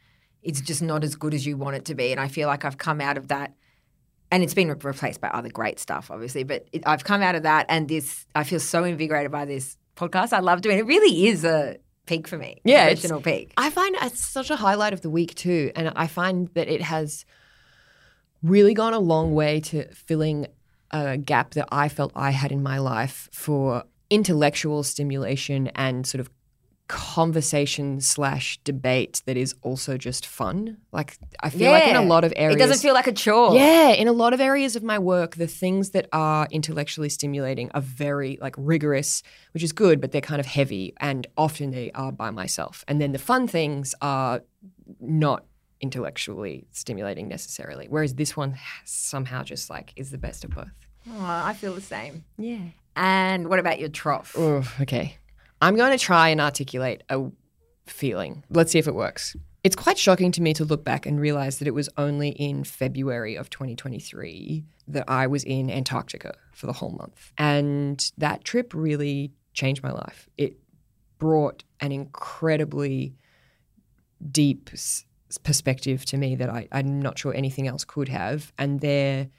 It's 0.43 0.61
just 0.61 0.83
not 0.83 1.03
as 1.05 1.17
good 1.17 1.33
as 1.33 1.47
you 1.47 1.57
want 1.57 1.77
it 1.77 1.87
to 1.87 1.95
be. 1.95 2.13
And 2.13 2.21
I 2.21 2.29
feel 2.29 2.49
like 2.49 2.65
I've 2.65 2.79
come 2.79 3.01
out 3.01 3.17
of 3.17 3.29
that 3.29 3.55
and 4.35 4.43
it's 4.43 4.53
been 4.53 4.69
re- 4.69 4.77
replaced 4.83 5.21
by 5.21 5.29
other 5.29 5.49
great 5.49 5.79
stuff, 5.79 6.11
obviously. 6.11 6.43
But 6.43 6.67
it, 6.73 6.83
I've 6.87 7.05
come 7.05 7.23
out 7.23 7.37
of 7.37 7.45
that, 7.45 7.67
and 7.69 7.89
this 7.89 8.27
I 8.35 8.43
feel 8.43 8.59
so 8.59 8.83
invigorated 8.83 9.31
by 9.31 9.45
this 9.45 9.77
podcast. 9.97 10.33
I 10.33 10.41
love 10.41 10.61
doing 10.61 10.77
it. 10.77 10.81
It 10.81 10.87
really 10.87 11.29
is 11.29 11.45
a 11.45 11.77
peak 12.07 12.27
for 12.27 12.37
me. 12.37 12.61
Yeah, 12.65 12.89
professional 12.89 13.21
peak. 13.21 13.53
I 13.57 13.71
find 13.71 13.95
it's 14.03 14.21
such 14.21 14.51
a 14.51 14.57
highlight 14.57 14.93
of 14.93 15.03
the 15.03 15.11
week 15.11 15.37
too, 15.37 15.71
and 15.77 15.93
I 15.95 16.09
find 16.09 16.49
that 16.55 16.67
it 16.67 16.83
has 16.83 17.25
really 18.43 18.75
gone 18.75 18.93
a 18.93 18.99
long 18.99 19.37
way 19.37 19.61
to 19.61 19.87
filling 19.95 20.49
a 20.91 21.17
gap 21.17 21.53
that 21.55 21.69
I 21.71 21.89
felt 21.89 22.11
I 22.17 22.33
had 22.33 22.51
in 22.51 22.61
my 22.61 22.79
life 22.79 23.29
for 23.33 23.85
intellectual 24.11 24.83
stimulation 24.83 25.69
and 25.77 26.05
sort 26.05 26.21
of 26.21 26.29
conversation 26.87 28.01
slash 28.01 28.59
debate 28.63 29.23
that 29.25 29.37
is 29.37 29.55
also 29.63 29.97
just 29.97 30.27
fun. 30.27 30.77
Like 30.93 31.17
I 31.41 31.49
feel 31.49 31.71
like 31.71 31.87
in 31.87 31.97
a 31.97 32.03
lot 32.03 32.25
of 32.25 32.33
areas 32.37 32.57
It 32.57 32.59
doesn't 32.59 32.83
feel 32.83 32.93
like 32.95 33.07
a 33.07 33.13
chore. 33.13 33.55
Yeah, 33.55 33.91
in 33.91 34.07
a 34.07 34.13
lot 34.13 34.35
of 34.35 34.41
areas 34.41 34.77
of 34.77 34.83
my 34.83 34.99
work, 34.99 35.37
the 35.37 35.47
things 35.47 35.91
that 35.91 36.09
are 36.13 36.47
intellectually 36.51 37.09
stimulating 37.09 37.71
are 37.75 37.81
very 37.81 38.39
like 38.41 38.55
rigorous, 38.59 39.23
which 39.53 39.63
is 39.63 39.73
good, 39.73 40.01
but 40.01 40.13
they're 40.13 40.21
kind 40.21 40.41
of 40.41 40.47
heavy 40.47 40.93
and 41.01 41.27
often 41.39 41.71
they 41.71 41.91
are 41.93 42.13
by 42.13 42.31
myself. 42.31 42.85
And 42.87 43.01
then 43.01 43.13
the 43.13 43.19
fun 43.19 43.49
things 43.49 43.95
are 44.03 44.43
not 45.01 45.47
intellectually 45.81 46.67
stimulating 46.71 47.29
necessarily. 47.29 47.87
Whereas 47.89 48.15
this 48.15 48.37
one 48.37 48.59
somehow 48.85 49.43
just 49.43 49.71
like 49.71 49.93
is 49.97 50.11
the 50.11 50.19
best 50.19 50.45
of 50.45 50.51
both. 50.51 50.69
Oh, 51.11 51.19
I 51.19 51.55
feel 51.55 51.75
the 51.75 51.81
same. 51.81 52.25
Yeah. 52.37 52.61
And 52.97 53.49
what 53.49 53.59
about 53.59 53.81
your 53.81 53.89
trough? 53.89 54.35
Oh, 54.37 54.71
okay. 54.81 55.17
I'm 55.65 55.77
going 55.77 55.97
to 55.97 56.05
try 56.05 56.29
and 56.29 56.43
articulate 56.43 57.05
a 57.09 57.25
feeling. 57.87 58.45
Let's 58.51 58.71
see 58.71 58.79
if 58.79 58.87
it 58.87 58.95
works. 58.95 59.35
It's 59.63 59.75
quite 59.75 59.97
shocking 59.97 60.31
to 60.33 60.43
me 60.43 60.53
to 60.53 60.63
look 60.63 60.85
back 60.85 61.07
and 61.07 61.19
realize 61.19 61.59
that 61.59 61.67
it 61.67 61.73
was 61.73 61.89
only 61.97 62.29
in 62.33 62.65
February 62.65 63.35
of 63.35 63.49
2023 63.49 64.63
that 64.89 65.05
I 65.09 65.27
was 65.27 65.43
in 65.43 65.71
Antarctica 65.71 66.35
for 66.53 66.67
the 66.67 66.75
whole 66.75 66.91
month. 66.91 67.33
And 67.39 68.13
that 68.19 68.45
trip 68.45 68.75
really 68.75 69.33
changed 69.55 69.83
my 69.83 69.91
life. 69.91 70.29
It 70.37 70.59
brought 71.17 71.65
an 71.81 71.93
incredibly 71.93 73.15
deep 74.31 74.69
perspective 75.45 76.05
to 76.05 76.19
me 76.19 76.35
that 76.35 76.51
I, 76.51 76.69
I'm 76.73 77.01
not 77.01 77.19
sure 77.19 77.33
anything 77.35 77.69
else 77.69 77.87
could 77.87 78.11
have. 78.11 78.53
And 78.59 78.81
there 78.81 79.31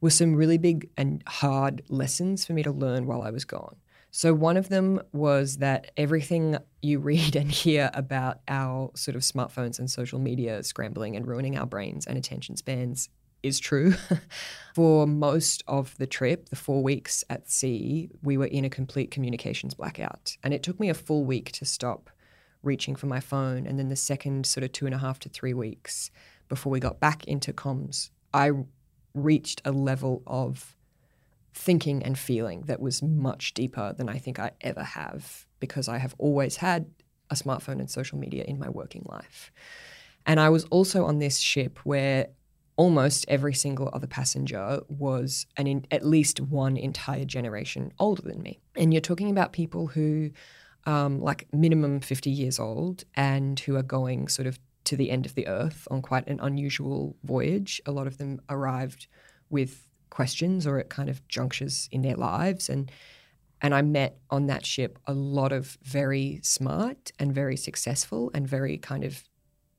were 0.00 0.10
some 0.10 0.34
really 0.34 0.58
big 0.58 0.90
and 0.96 1.22
hard 1.28 1.82
lessons 1.88 2.44
for 2.44 2.54
me 2.54 2.64
to 2.64 2.72
learn 2.72 3.06
while 3.06 3.22
I 3.22 3.30
was 3.30 3.44
gone. 3.44 3.76
So, 4.10 4.34
one 4.34 4.56
of 4.56 4.68
them 4.68 5.00
was 5.12 5.58
that 5.58 5.92
everything 5.96 6.58
you 6.82 6.98
read 6.98 7.36
and 7.40 7.50
hear 7.50 7.90
about 7.94 8.40
our 8.48 8.90
sort 8.94 9.16
of 9.16 9.22
smartphones 9.22 9.78
and 9.78 9.90
social 9.90 10.18
media 10.18 10.62
scrambling 10.62 11.16
and 11.16 11.26
ruining 11.26 11.56
our 11.56 11.66
brains 11.66 12.06
and 12.06 12.18
attention 12.18 12.56
spans 12.56 13.08
is 13.42 13.58
true. 13.58 13.94
For 14.74 15.06
most 15.06 15.62
of 15.66 15.96
the 15.98 16.06
trip, 16.06 16.48
the 16.50 16.56
four 16.56 16.82
weeks 16.82 17.24
at 17.30 17.50
sea, 17.50 18.10
we 18.22 18.36
were 18.36 18.46
in 18.46 18.64
a 18.64 18.70
complete 18.70 19.10
communications 19.10 19.74
blackout. 19.74 20.36
And 20.42 20.52
it 20.52 20.62
took 20.62 20.78
me 20.78 20.90
a 20.90 20.94
full 20.94 21.24
week 21.24 21.52
to 21.52 21.64
stop 21.64 22.10
reaching 22.62 22.94
for 22.94 23.06
my 23.06 23.20
phone. 23.20 23.66
And 23.66 23.78
then 23.78 23.88
the 23.88 23.96
second 23.96 24.46
sort 24.46 24.64
of 24.64 24.72
two 24.72 24.86
and 24.86 24.94
a 24.94 24.98
half 24.98 25.18
to 25.20 25.28
three 25.28 25.54
weeks 25.54 26.10
before 26.48 26.70
we 26.70 26.80
got 26.80 27.00
back 27.00 27.24
into 27.24 27.52
comms, 27.52 28.10
I 28.34 28.50
reached 29.14 29.62
a 29.64 29.72
level 29.72 30.22
of 30.26 30.76
thinking 31.52 32.02
and 32.02 32.18
feeling 32.18 32.62
that 32.62 32.80
was 32.80 33.02
much 33.02 33.54
deeper 33.54 33.92
than 33.96 34.08
I 34.08 34.18
think 34.18 34.38
I 34.38 34.52
ever 34.60 34.82
have 34.82 35.46
because 35.58 35.88
I 35.88 35.98
have 35.98 36.14
always 36.18 36.56
had 36.56 36.90
a 37.30 37.34
smartphone 37.34 37.78
and 37.80 37.90
social 37.90 38.18
media 38.18 38.44
in 38.44 38.58
my 38.58 38.68
working 38.68 39.04
life. 39.06 39.52
And 40.26 40.38
I 40.40 40.48
was 40.48 40.64
also 40.64 41.04
on 41.04 41.18
this 41.18 41.38
ship 41.38 41.78
where 41.84 42.28
almost 42.76 43.24
every 43.28 43.54
single 43.54 43.90
other 43.92 44.06
passenger 44.06 44.80
was 44.88 45.46
an 45.56 45.66
in, 45.66 45.86
at 45.90 46.04
least 46.04 46.40
one 46.40 46.76
entire 46.76 47.24
generation 47.24 47.92
older 47.98 48.22
than 48.22 48.42
me. 48.42 48.58
And 48.74 48.92
you're 48.92 49.00
talking 49.00 49.30
about 49.30 49.52
people 49.52 49.88
who, 49.88 50.30
um, 50.86 51.20
like 51.20 51.46
minimum 51.52 52.00
50 52.00 52.30
years 52.30 52.58
old, 52.58 53.04
and 53.14 53.60
who 53.60 53.76
are 53.76 53.82
going 53.82 54.28
sort 54.28 54.46
of 54.46 54.58
to 54.84 54.96
the 54.96 55.10
end 55.10 55.26
of 55.26 55.34
the 55.34 55.46
earth 55.46 55.86
on 55.90 56.00
quite 56.00 56.26
an 56.26 56.40
unusual 56.40 57.16
voyage. 57.22 57.82
A 57.84 57.92
lot 57.92 58.06
of 58.06 58.18
them 58.18 58.40
arrived 58.48 59.08
with 59.50 59.86
questions 60.10 60.66
or 60.66 60.78
at 60.78 60.90
kind 60.90 61.08
of 61.08 61.26
junctures 61.28 61.88
in 61.90 62.02
their 62.02 62.16
lives. 62.16 62.68
And 62.68 62.90
and 63.62 63.74
I 63.74 63.82
met 63.82 64.18
on 64.30 64.46
that 64.46 64.64
ship 64.64 64.98
a 65.06 65.12
lot 65.12 65.52
of 65.52 65.76
very 65.82 66.40
smart 66.42 67.12
and 67.18 67.34
very 67.34 67.56
successful 67.56 68.30
and 68.32 68.48
very 68.48 68.78
kind 68.78 69.04
of 69.04 69.22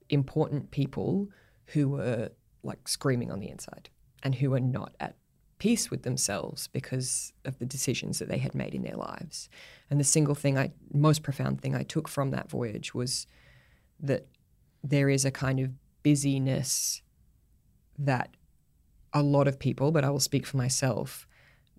important 0.10 0.70
people 0.70 1.30
who 1.68 1.90
were 1.90 2.30
like 2.64 2.88
screaming 2.88 3.32
on 3.32 3.40
the 3.40 3.50
inside 3.50 3.90
and 4.22 4.36
who 4.36 4.52
were 4.52 4.60
not 4.60 4.94
at 5.00 5.16
peace 5.58 5.90
with 5.90 6.04
themselves 6.04 6.68
because 6.68 7.34
of 7.46 7.58
the 7.60 7.66
decisions 7.66 8.20
that 8.20 8.28
they 8.28 8.38
had 8.38 8.54
made 8.54 8.74
in 8.74 8.84
their 8.84 8.96
lives. 8.96 9.50
And 9.90 10.00
the 10.00 10.04
single 10.04 10.36
thing 10.36 10.58
I 10.58 10.72
most 10.94 11.24
profound 11.24 11.62
thing 11.62 11.76
I 11.76 11.84
took 11.84 12.08
from 12.08 12.32
that 12.32 12.50
voyage 12.50 12.94
was 12.94 13.26
that 14.00 14.28
there 14.84 15.10
is 15.10 15.26
a 15.26 15.32
kind 15.32 15.60
of 15.60 15.72
busyness 16.04 17.02
that 17.98 18.36
a 19.14 19.22
lot 19.22 19.48
of 19.48 19.60
people, 19.60 19.92
but 19.92 20.04
I 20.04 20.10
will 20.10 20.20
speak 20.20 20.46
for 20.46 20.58
myself, 20.58 21.28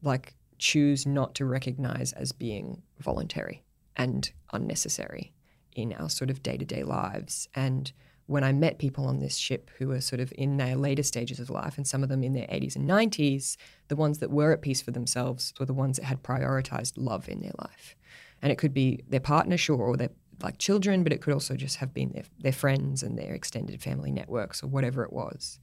like 0.03 0.35
choose 0.59 1.07
not 1.07 1.35
to 1.37 1.45
recognize 1.45 2.13
as 2.13 2.33
being 2.33 2.83
voluntary 3.01 3.63
and 3.97 4.31
unnecessary 4.53 5.33
in 5.75 5.93
our 5.95 6.09
sort 6.09 6.31
of 6.31 6.43
day 6.43 6.57
to 6.57 6.65
day 6.65 6.83
lives. 6.83 7.49
And 7.55 7.91
when 8.27 8.45
I 8.45 8.53
met 8.53 8.79
people 8.79 9.07
on 9.07 9.19
this 9.19 9.37
ship 9.37 9.71
who 9.79 9.89
were 9.89 10.01
sort 10.01 10.21
of 10.21 10.33
in 10.37 10.57
their 10.57 10.77
later 10.77 11.03
stages 11.03 11.41
of 11.41 11.51
life, 11.51 11.77
and 11.77 11.87
some 11.87 12.03
of 12.03 12.09
them 12.09 12.23
in 12.23 12.33
their 12.33 12.47
80s 12.47 12.77
and 12.77 12.89
90s, 12.89 13.57
the 13.89 13.97
ones 13.97 14.19
that 14.19 14.31
were 14.31 14.53
at 14.53 14.63
peace 14.63 14.81
for 14.81 14.91
themselves 14.91 15.53
were 15.59 15.67
the 15.67 15.75
ones 15.75 15.97
that 15.97 16.05
had 16.05 16.23
prioritized 16.23 16.93
love 16.97 17.29
in 17.29 17.41
their 17.41 17.53
life. 17.59 17.97
And 18.41 18.53
it 18.53 18.59
could 18.59 18.75
be 18.75 19.03
their 19.09 19.21
partner, 19.21 19.57
sure, 19.57 19.79
or 19.79 19.97
their 19.97 20.11
like 20.43 20.59
children, 20.59 21.03
but 21.03 21.13
it 21.13 21.21
could 21.21 21.35
also 21.35 21.55
just 21.55 21.77
have 21.77 21.95
been 21.95 22.13
their, 22.13 22.25
their 22.41 22.53
friends 22.53 23.03
and 23.03 23.19
their 23.19 23.35
extended 23.35 23.81
family 23.81 24.11
networks 24.11 24.63
or 24.63 24.67
whatever 24.67 25.05
it 25.05 25.13
was. 25.13 25.59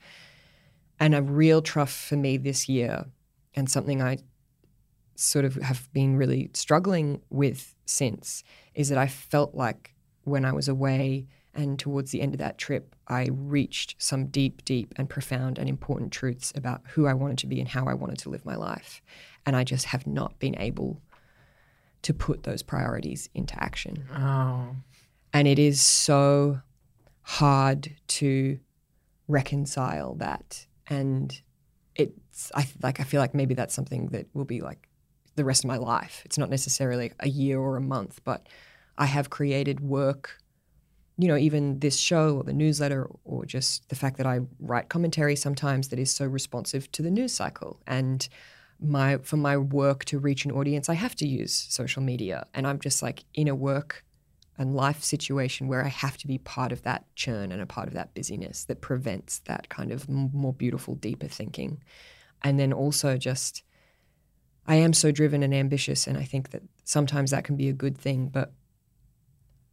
And 1.00 1.15
a 1.15 1.22
real 1.22 1.62
trough 1.62 1.94
for 1.94 2.18
me 2.18 2.38
this 2.38 2.68
year, 2.68 3.06
and 3.56 3.70
something 3.70 4.01
I 4.01 4.18
sort 5.15 5.46
of 5.46 5.56
have 5.56 5.91
been 5.94 6.18
really 6.18 6.50
struggling 6.53 7.22
with 7.29 7.75
since, 7.86 8.44
is 8.75 8.89
that 8.89 8.98
I 8.98 9.08
felt 9.08 9.56
like 9.56 9.96
when 10.24 10.46
I 10.46 10.51
was 10.51 10.68
away 10.68 11.27
and 11.53 11.79
towards 11.79 12.12
the 12.12 12.22
end 12.22 12.34
of 12.34 12.39
that 12.39 12.58
trip, 12.58 12.96
I 13.08 13.29
reached 13.32 13.96
some 13.98 14.27
deep, 14.27 14.63
deep, 14.65 14.94
and 14.98 15.10
profound 15.10 15.58
and 15.58 15.68
important 15.68 16.12
truths 16.12 16.53
about 16.56 16.82
who 16.89 17.08
I 17.08 17.13
wanted 17.13 17.39
to 17.39 17.48
be 17.48 17.60
and 17.60 17.68
how 17.68 17.86
I 17.86 17.96
wanted 17.96 18.20
to 18.20 18.29
live 18.29 18.46
my 18.46 18.56
life. 18.56 19.01
And 19.46 19.56
I 19.56 19.63
just 19.63 19.86
have 19.86 20.06
not 20.06 20.38
been 20.39 20.58
able 20.60 21.01
to 22.03 22.13
put 22.13 22.44
those 22.44 22.62
priorities 22.62 23.29
into 23.34 23.62
action. 23.62 24.06
Oh. 24.15 24.75
And 25.34 25.48
it 25.48 25.60
is 25.60 25.82
so 25.82 26.62
hard 27.22 27.96
to 28.08 28.60
reconcile 29.27 30.15
that. 30.15 30.65
And 30.89 31.39
it's, 31.96 32.51
I 32.55 32.67
like, 32.81 33.00
I 33.00 33.03
feel 33.03 33.22
like 33.22 33.34
maybe 33.34 33.53
that's 33.53 33.74
something 33.74 34.08
that 34.08 34.27
will 34.34 34.46
be 34.46 34.62
like 34.62 34.88
the 35.36 35.46
rest 35.46 35.63
of 35.63 35.67
my 35.67 35.77
life. 35.77 36.22
It's 36.25 36.38
not 36.38 36.50
necessarily 36.50 37.12
a 37.19 37.29
year 37.29 37.60
or 37.60 37.77
a 37.77 37.81
month, 37.81 38.22
but 38.24 38.48
I 38.98 39.05
have 39.05 39.29
created 39.29 39.79
work 39.79 40.39
you 41.19 41.27
know, 41.27 41.36
even 41.36 41.79
this 41.79 41.98
show 41.98 42.38
or 42.38 42.43
the 42.43 42.53
newsletter 42.53 43.10
or 43.25 43.46
just 43.46 43.89
the 43.89 43.96
fact 43.96 44.15
that 44.17 44.25
I 44.25 44.39
write 44.58 44.88
commentary 44.88 45.36
sometimes 45.36 45.89
that 45.89 46.00
is 46.00 46.10
so 46.10 46.25
responsive 46.25 46.89
to 46.93 47.01
the 47.01 47.12
news 47.12 47.34
cycle. 47.34 47.81
And 47.86 48.25
my 48.79 49.17
for 49.17 49.36
my 49.36 49.58
work 49.58 50.05
to 50.05 50.17
reach 50.17 50.46
an 50.46 50.51
audience, 50.51 50.88
I 50.88 50.93
have 50.93 51.15
to 51.15 51.27
use 51.27 51.53
social 51.69 52.01
media. 52.01 52.48
And 52.53 52.65
I'm 52.65 52.79
just 52.79 53.03
like 53.03 53.25
in 53.34 53.50
a 53.50 53.53
work 53.53 54.05
and 54.60 54.75
life 54.75 55.01
situation 55.01 55.70
where 55.70 55.84
I 55.84 55.88
have 55.88 56.18
to 56.18 56.28
be 56.28 56.38
part 56.38 56.74
of 56.74 56.84
that 56.84 57.06
churn 57.16 57.54
and 57.54 57.62
a 57.62 57.66
part 57.66 57.88
of 57.88 57.94
that 57.94 58.13
busyness 58.13 58.66
that 58.66 58.82
prevents 58.82 59.39
that 59.46 59.70
kind 59.70 59.89
of 59.92 60.10
more 60.10 60.54
beautiful, 60.54 60.96
deeper 60.96 61.30
thinking. 61.30 61.82
And 62.44 62.60
then 62.60 62.74
also 62.74 63.18
just 63.18 63.63
I 64.68 64.75
am 64.75 64.94
so 64.94 65.12
driven 65.12 65.42
and 65.42 65.54
ambitious 65.54 66.06
and 66.06 66.18
I 66.18 66.24
think 66.24 66.51
that 66.51 66.62
sometimes 66.84 67.32
that 67.32 67.46
can 67.46 67.56
be 67.56 67.70
a 67.70 67.74
good 67.74 67.98
thing, 67.98 68.28
but 68.28 68.51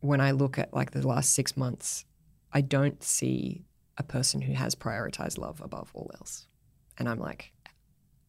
when 0.01 0.21
I 0.21 0.31
look 0.31 0.57
at 0.57 0.73
like 0.73 0.93
the 0.93 1.07
last 1.07 1.35
six 1.35 1.57
months, 1.57 2.05
I 2.53 2.61
don't 2.61 3.03
see 3.03 3.65
a 3.99 4.05
person 4.05 4.41
who 4.41 4.53
has 4.53 4.77
prioritized 4.77 5.37
love 5.37 5.61
above 5.61 5.91
all 5.95 6.13
else. 6.15 6.47
And 6.97 7.09
I'm 7.09 7.19
like, 7.19 7.53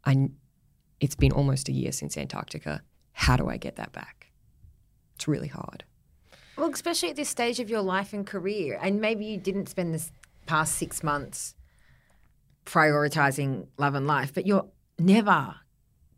I, 0.05 0.29
it's 0.99 1.15
been 1.15 1.31
almost 1.31 1.69
a 1.69 1.71
year 1.71 1.91
since 1.91 2.17
Antarctica. 2.17 2.81
How 3.11 3.37
do 3.37 3.47
I 3.47 3.57
get 3.57 3.75
that 3.75 3.91
back? 3.91 4.31
It's 5.15 5.27
really 5.27 5.49
hard. 5.49 5.83
Well, 6.57 6.69
especially 6.71 7.09
at 7.09 7.15
this 7.15 7.29
stage 7.29 7.59
of 7.59 7.69
your 7.69 7.81
life 7.81 8.13
and 8.13 8.25
career. 8.25 8.79
And 8.81 8.99
maybe 8.99 9.25
you 9.25 9.37
didn't 9.37 9.69
spend 9.69 9.93
this 9.93 10.11
past 10.45 10.75
six 10.75 11.03
months 11.03 11.53
prioritizing 12.65 13.67
love 13.77 13.95
and 13.95 14.07
life, 14.07 14.33
but 14.33 14.45
you're 14.45 14.67
never 14.99 15.55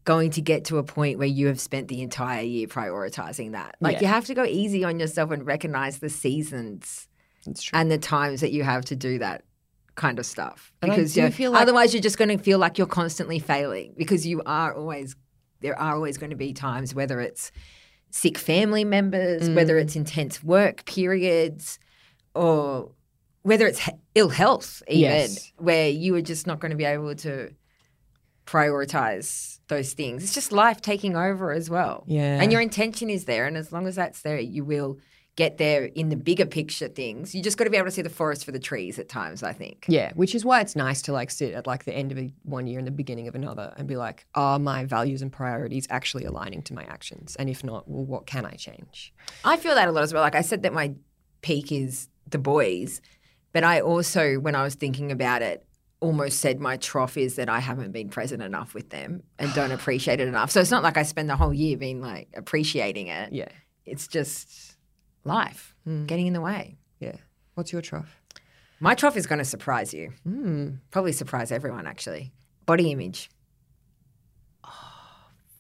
going 0.06 0.32
to 0.32 0.42
get 0.42 0.66
to 0.66 0.78
a 0.78 0.84
point 0.84 1.20
where 1.20 1.28
you 1.28 1.48
have 1.48 1.60
spent 1.60 1.88
the 1.88 2.02
entire 2.02 2.42
year 2.42 2.68
prioritizing 2.68 3.52
that. 3.52 3.76
Like 3.80 3.96
Yeah. 3.98 4.02
you 4.02 4.08
have 4.08 4.26
to 4.26 4.34
go 4.34 4.44
easy 4.46 4.84
on 4.84 5.00
yourself 5.00 5.30
and 5.32 5.46
recognize 5.46 6.00
the 6.00 6.10
seasons 6.10 7.08
and 7.74 7.92
the 7.92 7.98
times 7.98 8.42
that 8.42 8.52
you 8.52 8.64
have 8.64 8.86
to 8.86 8.96
do 8.96 9.20
that 9.20 9.44
kind 9.96 10.18
of 10.18 10.26
stuff. 10.26 10.72
Because 10.82 11.16
you're- 11.16 11.30
feel 11.32 11.52
like- 11.52 11.62
otherwise 11.62 11.94
you're 11.94 12.02
just 12.02 12.18
going 12.18 12.36
to 12.36 12.42
feel 12.44 12.58
like 12.58 12.78
you're 12.78 12.88
constantly 12.88 13.40
failing 13.40 13.94
because 13.98 14.26
you 14.26 14.42
are 14.46 14.74
always 14.74 15.16
there 15.62 15.78
are 15.78 15.94
always 15.94 16.18
going 16.18 16.30
to 16.30 16.38
be 16.38 16.54
times 16.54 16.96
whether 16.96 17.20
it's 17.20 17.52
sick 18.12 18.38
family 18.38 18.84
members, 18.84 19.50
whether 19.50 19.78
Mm. 19.78 19.84
it's 19.84 19.96
intense 19.96 20.44
work 20.44 20.86
periods 20.86 21.80
or 22.36 22.92
whether 23.44 23.68
it's 23.68 23.80
he- 23.80 23.92
ill 24.16 24.30
health 24.30 24.82
even 24.88 25.02
Yes. 25.02 25.52
where 25.58 25.90
you 25.90 26.16
are 26.16 26.22
just 26.22 26.46
not 26.48 26.60
going 26.60 26.72
to 26.72 26.76
be 26.78 26.86
able 26.86 27.16
to 27.16 27.50
prioritize 28.46 29.60
those 29.68 29.94
things. 29.94 30.24
It's 30.24 30.34
just 30.34 30.52
life 30.52 30.82
taking 30.82 31.16
over 31.16 31.52
as 31.52 31.70
well. 31.70 32.04
Yeah. 32.08 32.42
And 32.42 32.52
your 32.52 32.62
intention 32.62 33.10
is 33.10 33.26
there. 33.26 33.46
And 33.46 33.56
as 33.56 33.72
long 33.72 33.88
as 33.88 33.96
that's 33.96 34.22
there, 34.22 34.40
you 34.40 34.64
will 34.66 34.98
get 35.40 35.58
there 35.58 35.86
in 35.86 36.10
the 36.10 36.18
bigger 36.18 36.46
picture 36.46 36.90
things. 36.90 37.34
You 37.34 37.42
just 37.42 37.58
got 37.58 37.64
to 37.64 37.70
be 37.70 37.78
able 37.78 37.88
to 37.88 37.92
see 37.92 38.02
the 38.02 38.10
forest 38.10 38.44
for 38.44 38.52
the 38.52 38.60
trees 38.60 39.00
at 39.00 39.08
times, 39.08 39.42
I 39.42 39.54
think. 39.54 39.86
Yeah, 39.88 40.12
which 40.16 40.36
is 40.36 40.44
why 40.44 40.60
it's 40.60 40.76
nice 40.76 41.02
to 41.04 41.14
like 41.14 41.32
sit 41.32 41.54
at 41.54 41.66
like 41.66 41.86
the 41.86 41.94
end 41.94 42.12
of 42.12 42.18
a, 42.18 42.30
one 42.44 42.68
year 42.68 42.78
and 42.78 42.86
the 42.86 42.92
beginning 42.92 43.30
of 43.30 43.36
another 43.36 43.74
and 43.78 43.88
be 43.88 43.96
like, 43.96 44.26
are 44.36 44.60
my 44.60 44.84
values 44.84 45.22
and 45.22 45.32
priorities 45.32 45.88
actually 45.90 46.26
aligning 46.26 46.62
to 46.64 46.74
my 46.74 46.84
actions? 46.84 47.38
And 47.38 47.50
if 47.50 47.64
not, 47.64 47.88
well, 47.88 48.04
what 48.04 48.28
can 48.28 48.46
I 48.46 48.52
change? 48.56 49.14
I 49.46 49.56
feel 49.56 49.76
that 49.76 49.88
a 49.88 49.92
lot 49.94 50.04
as 50.04 50.14
well. 50.14 50.22
Like 50.22 50.36
I 50.36 50.42
said 50.42 50.64
that 50.64 50.74
my 50.74 50.92
peak 51.42 51.72
is 51.72 52.10
the 52.30 52.38
boys, 52.38 53.00
but 53.54 53.64
I 53.64 53.80
also, 53.80 54.42
when 54.42 54.56
I 54.56 54.64
was 54.64 54.76
thinking 54.76 55.10
about 55.10 55.42
it, 55.42 55.66
almost 56.02 56.42
said 56.42 56.60
my 56.60 56.76
trough 56.76 57.16
is 57.16 57.38
that 57.38 57.48
I 57.48 57.60
haven't 57.60 57.94
been 57.94 58.10
present 58.10 58.44
enough 58.44 58.74
with 58.74 58.90
them 58.90 59.24
and 59.38 59.54
don't 59.54 59.72
appreciate 59.80 60.20
it 60.20 60.28
enough. 60.28 60.52
So 60.52 60.60
it's 60.60 60.70
not 60.70 60.84
like 60.84 60.98
I 60.98 61.04
spend 61.04 61.30
the 61.30 61.38
whole 61.38 61.54
year 61.54 61.78
being 61.78 62.02
like 62.02 62.28
appreciating 62.36 63.08
it. 63.08 63.32
Yeah, 63.32 63.48
It's 63.86 64.06
just 64.10 64.69
life 65.30 65.74
Mm. 65.88 66.08
getting 66.08 66.28
in 66.28 66.34
the 66.34 66.42
way. 66.42 66.78
yeah. 67.00 67.16
What's 67.56 67.72
your 67.72 67.82
trough? 67.82 68.22
My 68.82 68.96
trough 68.96 69.16
is 69.18 69.28
going 69.28 69.40
to 69.40 69.46
surprise 69.46 69.94
you. 69.94 70.12
Mm. 70.28 70.80
Probably 70.92 71.12
surprise 71.14 71.52
everyone, 71.52 71.86
actually. 71.88 72.32
Body 72.66 72.92
image. 72.92 73.30
Oh, 74.64 74.70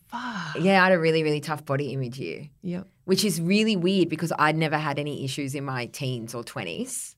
fuck. 0.07 0.57
Yeah, 0.63 0.81
I 0.81 0.85
had 0.85 0.93
a 0.93 0.99
really, 0.99 1.23
really 1.23 1.41
tough 1.41 1.65
body 1.65 1.91
image 1.93 2.17
year, 2.19 2.49
Yep. 2.63 2.87
which 3.05 3.23
is 3.25 3.41
really 3.41 3.75
weird 3.75 4.09
because 4.09 4.31
I'd 4.37 4.55
never 4.57 4.77
had 4.77 4.99
any 4.99 5.23
issues 5.25 5.55
in 5.55 5.65
my 5.65 5.87
teens 5.87 6.33
or 6.33 6.43
20s 6.43 7.15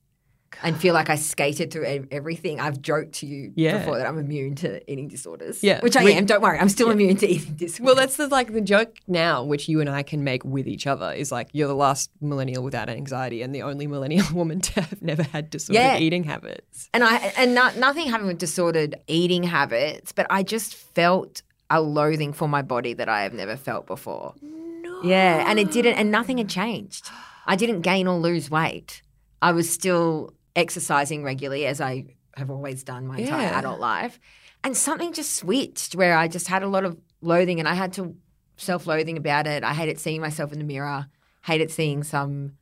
and 0.63 0.75
feel 0.77 0.93
like 0.93 1.09
I 1.09 1.15
skated 1.15 1.71
through 1.71 2.07
everything. 2.11 2.59
I've 2.59 2.81
joked 2.81 3.13
to 3.19 3.25
you 3.25 3.53
Yeah. 3.55 3.77
before 3.79 3.97
that 3.97 4.07
I'm 4.07 4.17
immune 4.17 4.55
to 4.55 4.91
eating 4.91 5.07
disorders. 5.07 5.63
Yeah. 5.63 5.79
Which 5.81 5.95
I 5.97 6.03
We- 6.03 6.13
am. 6.13 6.25
Don't 6.25 6.41
worry. 6.41 6.59
I'm 6.59 6.69
still 6.69 6.89
immune 6.91 7.17
to 7.17 7.27
eating 7.27 7.53
disorders. 7.57 7.81
Well, 7.85 7.95
that's 7.95 8.17
the, 8.17 8.27
like 8.27 8.53
the 8.53 8.61
joke 8.61 8.97
now, 9.07 9.43
which 9.43 9.67
you 9.69 9.79
and 9.81 9.89
I 9.89 10.03
can 10.03 10.23
make 10.23 10.43
with 10.43 10.67
each 10.67 10.87
other, 10.87 11.11
is 11.11 11.31
like 11.31 11.49
you're 11.53 11.67
the 11.67 11.75
last 11.75 12.09
millennial 12.21 12.63
without 12.63 12.89
anxiety 12.89 13.41
and 13.41 13.53
the 13.55 13.61
only 13.63 13.87
millennial 13.87 14.25
woman 14.33 14.61
to 14.61 14.81
have 14.81 15.01
never 15.01 15.23
had 15.23 15.49
disordered 15.49 15.81
Yeah. 15.81 15.97
eating 15.97 16.23
habits. 16.25 16.89
And 16.93 17.03
I 17.03 17.17
and 17.37 17.55
not, 17.55 17.77
nothing 17.77 18.07
having 18.09 18.27
with 18.27 18.37
disordered 18.37 18.95
eating 19.07 19.43
habits, 19.43 20.11
but 20.11 20.27
I 20.29 20.43
just 20.43 20.75
felt 20.75 21.41
a 21.69 21.81
loathing 21.81 22.33
for 22.33 22.47
my 22.49 22.61
body 22.61 22.93
that 22.93 23.07
I 23.07 23.23
have 23.23 23.33
never 23.33 23.55
felt 23.55 23.87
before. 23.87 24.33
No. 24.41 25.01
Yeah, 25.03 25.49
and 25.49 25.57
it 25.59 25.71
didn't, 25.71 25.93
and 25.93 26.11
nothing 26.11 26.37
had 26.37 26.49
changed. 26.49 27.09
I 27.47 27.55
didn't 27.55 27.81
gain 27.81 28.07
or 28.07 28.19
lose 28.19 28.51
weight. 28.51 29.01
I 29.41 29.51
was 29.53 29.67
still 29.69 30.33
exercising 30.55 31.23
regularly 31.23 31.65
as 31.65 31.81
I 31.81 32.05
have 32.37 32.49
always 32.49 32.83
done 32.83 33.07
my 33.07 33.17
entire 33.17 33.41
Yeah. 33.49 33.59
adult 33.59 33.79
life. 33.79 34.19
And 34.63 34.77
something 34.77 35.11
just 35.13 35.33
switched 35.33 35.95
where 35.95 36.15
I 36.17 36.27
just 36.27 36.47
had 36.47 36.63
a 36.63 36.67
lot 36.67 36.85
of 36.85 36.97
loathing 37.21 37.59
and 37.59 37.67
I 37.67 37.73
had 37.73 37.93
to 37.93 38.15
self 38.57 38.85
loathing 38.85 39.17
about 39.17 39.47
it. 39.47 39.63
I 39.63 39.73
hated 39.73 39.99
seeing 39.99 40.21
myself 40.21 40.53
in 40.53 40.59
the 40.59 40.65
mirror, 40.65 41.07
hated 41.43 41.71
seeing 41.71 42.03
some 42.03 42.53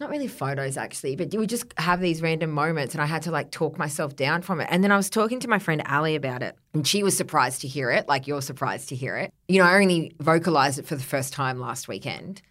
not 0.00 0.10
really 0.10 0.26
photos 0.26 0.76
actually, 0.76 1.14
but 1.14 1.32
you 1.32 1.38
would 1.38 1.48
just 1.48 1.66
have 1.78 2.00
these 2.00 2.20
random 2.20 2.50
moments 2.50 2.94
and 2.94 3.02
I 3.02 3.06
had 3.06 3.22
to 3.22 3.30
like 3.30 3.50
talk 3.52 3.78
myself 3.78 4.16
down 4.16 4.42
from 4.42 4.60
it. 4.60 4.66
And 4.70 4.82
then 4.82 4.90
I 4.90 4.96
was 4.96 5.08
talking 5.08 5.38
to 5.40 5.48
my 5.48 5.58
friend 5.58 5.82
Ali 5.88 6.16
about 6.16 6.42
it 6.42 6.56
and 6.72 6.86
she 6.86 7.02
was 7.02 7.16
surprised 7.16 7.60
to 7.60 7.68
hear 7.68 7.90
it, 7.90 8.08
like 8.08 8.26
you're 8.26 8.42
surprised 8.42 8.88
to 8.88 8.96
hear 8.96 9.16
it. 9.16 9.32
You 9.46 9.58
know, 9.60 9.66
I 9.68 9.76
only 9.80 10.12
vocalized 10.20 10.78
it 10.78 10.86
for 10.86 10.96
the 10.96 11.02
first 11.02 11.32
time 11.32 11.60
last 11.60 11.86
weekend. 11.86 12.42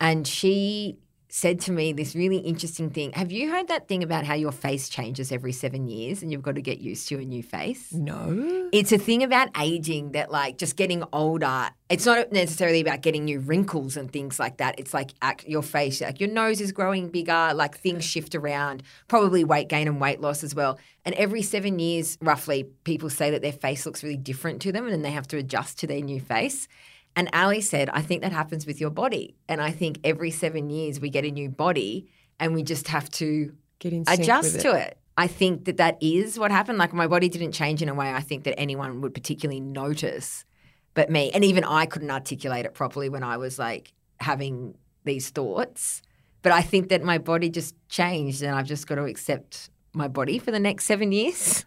And 0.00 0.26
she 0.26 0.98
said 1.34 1.58
to 1.58 1.72
me 1.72 1.92
this 1.92 2.14
really 2.14 2.36
interesting 2.36 2.90
thing. 2.90 3.10
Have 3.10 3.32
you 3.32 3.50
heard 3.50 3.66
that 3.66 3.88
thing 3.88 4.04
about 4.04 4.24
how 4.24 4.34
your 4.34 4.52
face 4.52 4.88
changes 4.88 5.32
every 5.32 5.50
seven 5.50 5.88
years 5.88 6.22
and 6.22 6.30
you've 6.30 6.42
got 6.42 6.54
to 6.54 6.62
get 6.62 6.78
used 6.78 7.08
to 7.08 7.18
a 7.18 7.24
new 7.24 7.42
face? 7.42 7.92
No. 7.92 8.68
It's 8.72 8.92
a 8.92 8.98
thing 8.98 9.24
about 9.24 9.48
aging 9.60 10.12
that, 10.12 10.30
like, 10.30 10.58
just 10.58 10.76
getting 10.76 11.02
older. 11.12 11.70
It's 11.88 12.06
not 12.06 12.30
necessarily 12.30 12.80
about 12.80 13.00
getting 13.00 13.24
new 13.24 13.40
wrinkles 13.40 13.96
and 13.96 14.12
things 14.12 14.38
like 14.38 14.58
that. 14.58 14.78
It's 14.78 14.94
like 14.94 15.10
your 15.44 15.64
face, 15.64 16.00
like 16.00 16.20
your 16.20 16.30
nose 16.30 16.60
is 16.60 16.70
growing 16.70 17.08
bigger, 17.08 17.50
like 17.52 17.78
things 17.78 18.04
shift 18.04 18.36
around, 18.36 18.84
probably 19.08 19.42
weight 19.42 19.68
gain 19.68 19.88
and 19.88 20.00
weight 20.00 20.20
loss 20.20 20.44
as 20.44 20.54
well. 20.54 20.78
And 21.04 21.16
every 21.16 21.42
seven 21.42 21.80
years, 21.80 22.16
roughly, 22.20 22.62
people 22.84 23.10
say 23.10 23.32
that 23.32 23.42
their 23.42 23.52
face 23.52 23.86
looks 23.86 24.04
really 24.04 24.16
different 24.16 24.62
to 24.62 24.70
them 24.70 24.84
and 24.84 24.92
then 24.92 25.02
they 25.02 25.10
have 25.10 25.26
to 25.28 25.36
adjust 25.36 25.80
to 25.80 25.88
their 25.88 26.00
new 26.00 26.20
face. 26.20 26.68
And 27.16 27.28
Ali 27.32 27.60
said, 27.60 27.88
I 27.90 28.02
think 28.02 28.22
that 28.22 28.32
happens 28.32 28.66
with 28.66 28.80
your 28.80 28.90
body. 28.90 29.36
And 29.48 29.60
I 29.60 29.70
think 29.70 30.00
every 30.02 30.30
seven 30.30 30.68
years 30.70 31.00
we 31.00 31.10
get 31.10 31.24
a 31.24 31.30
new 31.30 31.48
body 31.48 32.08
and 32.40 32.54
we 32.54 32.62
just 32.62 32.88
have 32.88 33.08
to 33.12 33.54
Get 33.78 33.92
in 33.92 34.04
sync 34.04 34.20
adjust 34.20 34.54
with 34.54 34.62
to 34.62 34.72
it. 34.72 34.98
I 35.16 35.28
think 35.28 35.66
that 35.66 35.76
that 35.76 35.96
is 36.00 36.38
what 36.38 36.50
happened. 36.50 36.78
Like 36.78 36.92
my 36.92 37.06
body 37.06 37.28
didn't 37.28 37.52
change 37.52 37.82
in 37.82 37.88
a 37.88 37.94
way 37.94 38.10
I 38.10 38.20
think 38.20 38.44
that 38.44 38.58
anyone 38.58 39.00
would 39.00 39.14
particularly 39.14 39.60
notice 39.60 40.44
but 40.94 41.10
me. 41.10 41.30
And 41.32 41.44
even 41.44 41.64
I 41.64 41.86
couldn't 41.86 42.10
articulate 42.10 42.64
it 42.64 42.74
properly 42.74 43.08
when 43.08 43.22
I 43.22 43.36
was 43.36 43.58
like 43.58 43.92
having 44.20 44.76
these 45.04 45.30
thoughts. 45.30 46.02
But 46.42 46.52
I 46.52 46.62
think 46.62 46.88
that 46.88 47.02
my 47.02 47.18
body 47.18 47.48
just 47.48 47.74
changed 47.88 48.42
and 48.42 48.54
I've 48.54 48.66
just 48.66 48.86
got 48.86 48.96
to 48.96 49.04
accept 49.04 49.70
my 49.92 50.08
body 50.08 50.38
for 50.38 50.50
the 50.50 50.60
next 50.60 50.84
seven 50.84 51.12
years. 51.12 51.64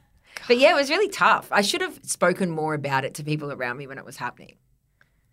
But 0.48 0.60
yeah, 0.60 0.72
it 0.72 0.76
was 0.76 0.90
really 0.90 1.10
tough. 1.10 1.48
I 1.52 1.62
should 1.62 1.82
have 1.82 2.00
spoken 2.04 2.52
more 2.52 2.74
about 2.74 3.04
it 3.04 3.16
to 3.16 3.24
people 3.24 3.52
around 3.52 3.78
me 3.78 3.88
when 3.88 3.98
it 3.98 4.06
was 4.06 4.18
happening. 4.18 4.56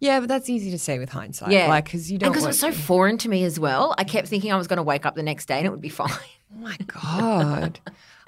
Yeah, 0.04 0.20
but 0.20 0.28
that's 0.28 0.50
easy 0.50 0.70
to 0.70 0.78
say 0.78 0.99
with 0.99 1.08
hindsight. 1.08 1.50
Yeah. 1.50 1.68
Like, 1.68 1.87
because 1.87 2.11
you 2.11 2.16
And 2.16 2.20
don't 2.20 2.32
because 2.32 2.44
it 2.44 2.49
was 2.49 2.58
so 2.58 2.73
foreign 2.73 3.16
to 3.18 3.28
me 3.28 3.44
as 3.44 3.58
well, 3.58 3.94
I 3.96 4.04
kept 4.04 4.28
thinking 4.28 4.52
I 4.52 4.56
was 4.56 4.66
going 4.66 4.76
to 4.76 4.82
wake 4.82 5.06
up 5.06 5.14
the 5.14 5.23
next 5.23 5.46
day 5.46 5.56
and 5.56 5.66
it 5.66 5.70
would 5.70 5.80
be 5.80 5.88
fine. 5.88 6.11
Oh 6.11 6.61
my 6.61 6.76
God. 6.87 7.80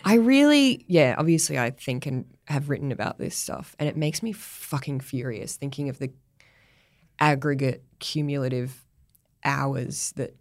I 0.05 0.15
really, 0.15 0.85
yeah, 0.89 1.15
obviously 1.19 1.59
I 1.59 1.71
think 1.71 2.07
and 2.07 2.25
have 2.47 2.71
written 2.71 2.93
about 2.93 3.19
this 3.19 3.37
stuff, 3.37 3.77
and 3.79 3.89
it 3.89 3.97
makes 3.97 4.23
me 4.23 4.33
fucking 4.33 5.01
furious 5.01 5.57
thinking 5.57 5.89
of 5.89 5.99
the 5.99 6.11
aggregate 7.19 7.83
cumulative 7.99 8.85
hours 9.45 10.13
that 10.17 10.35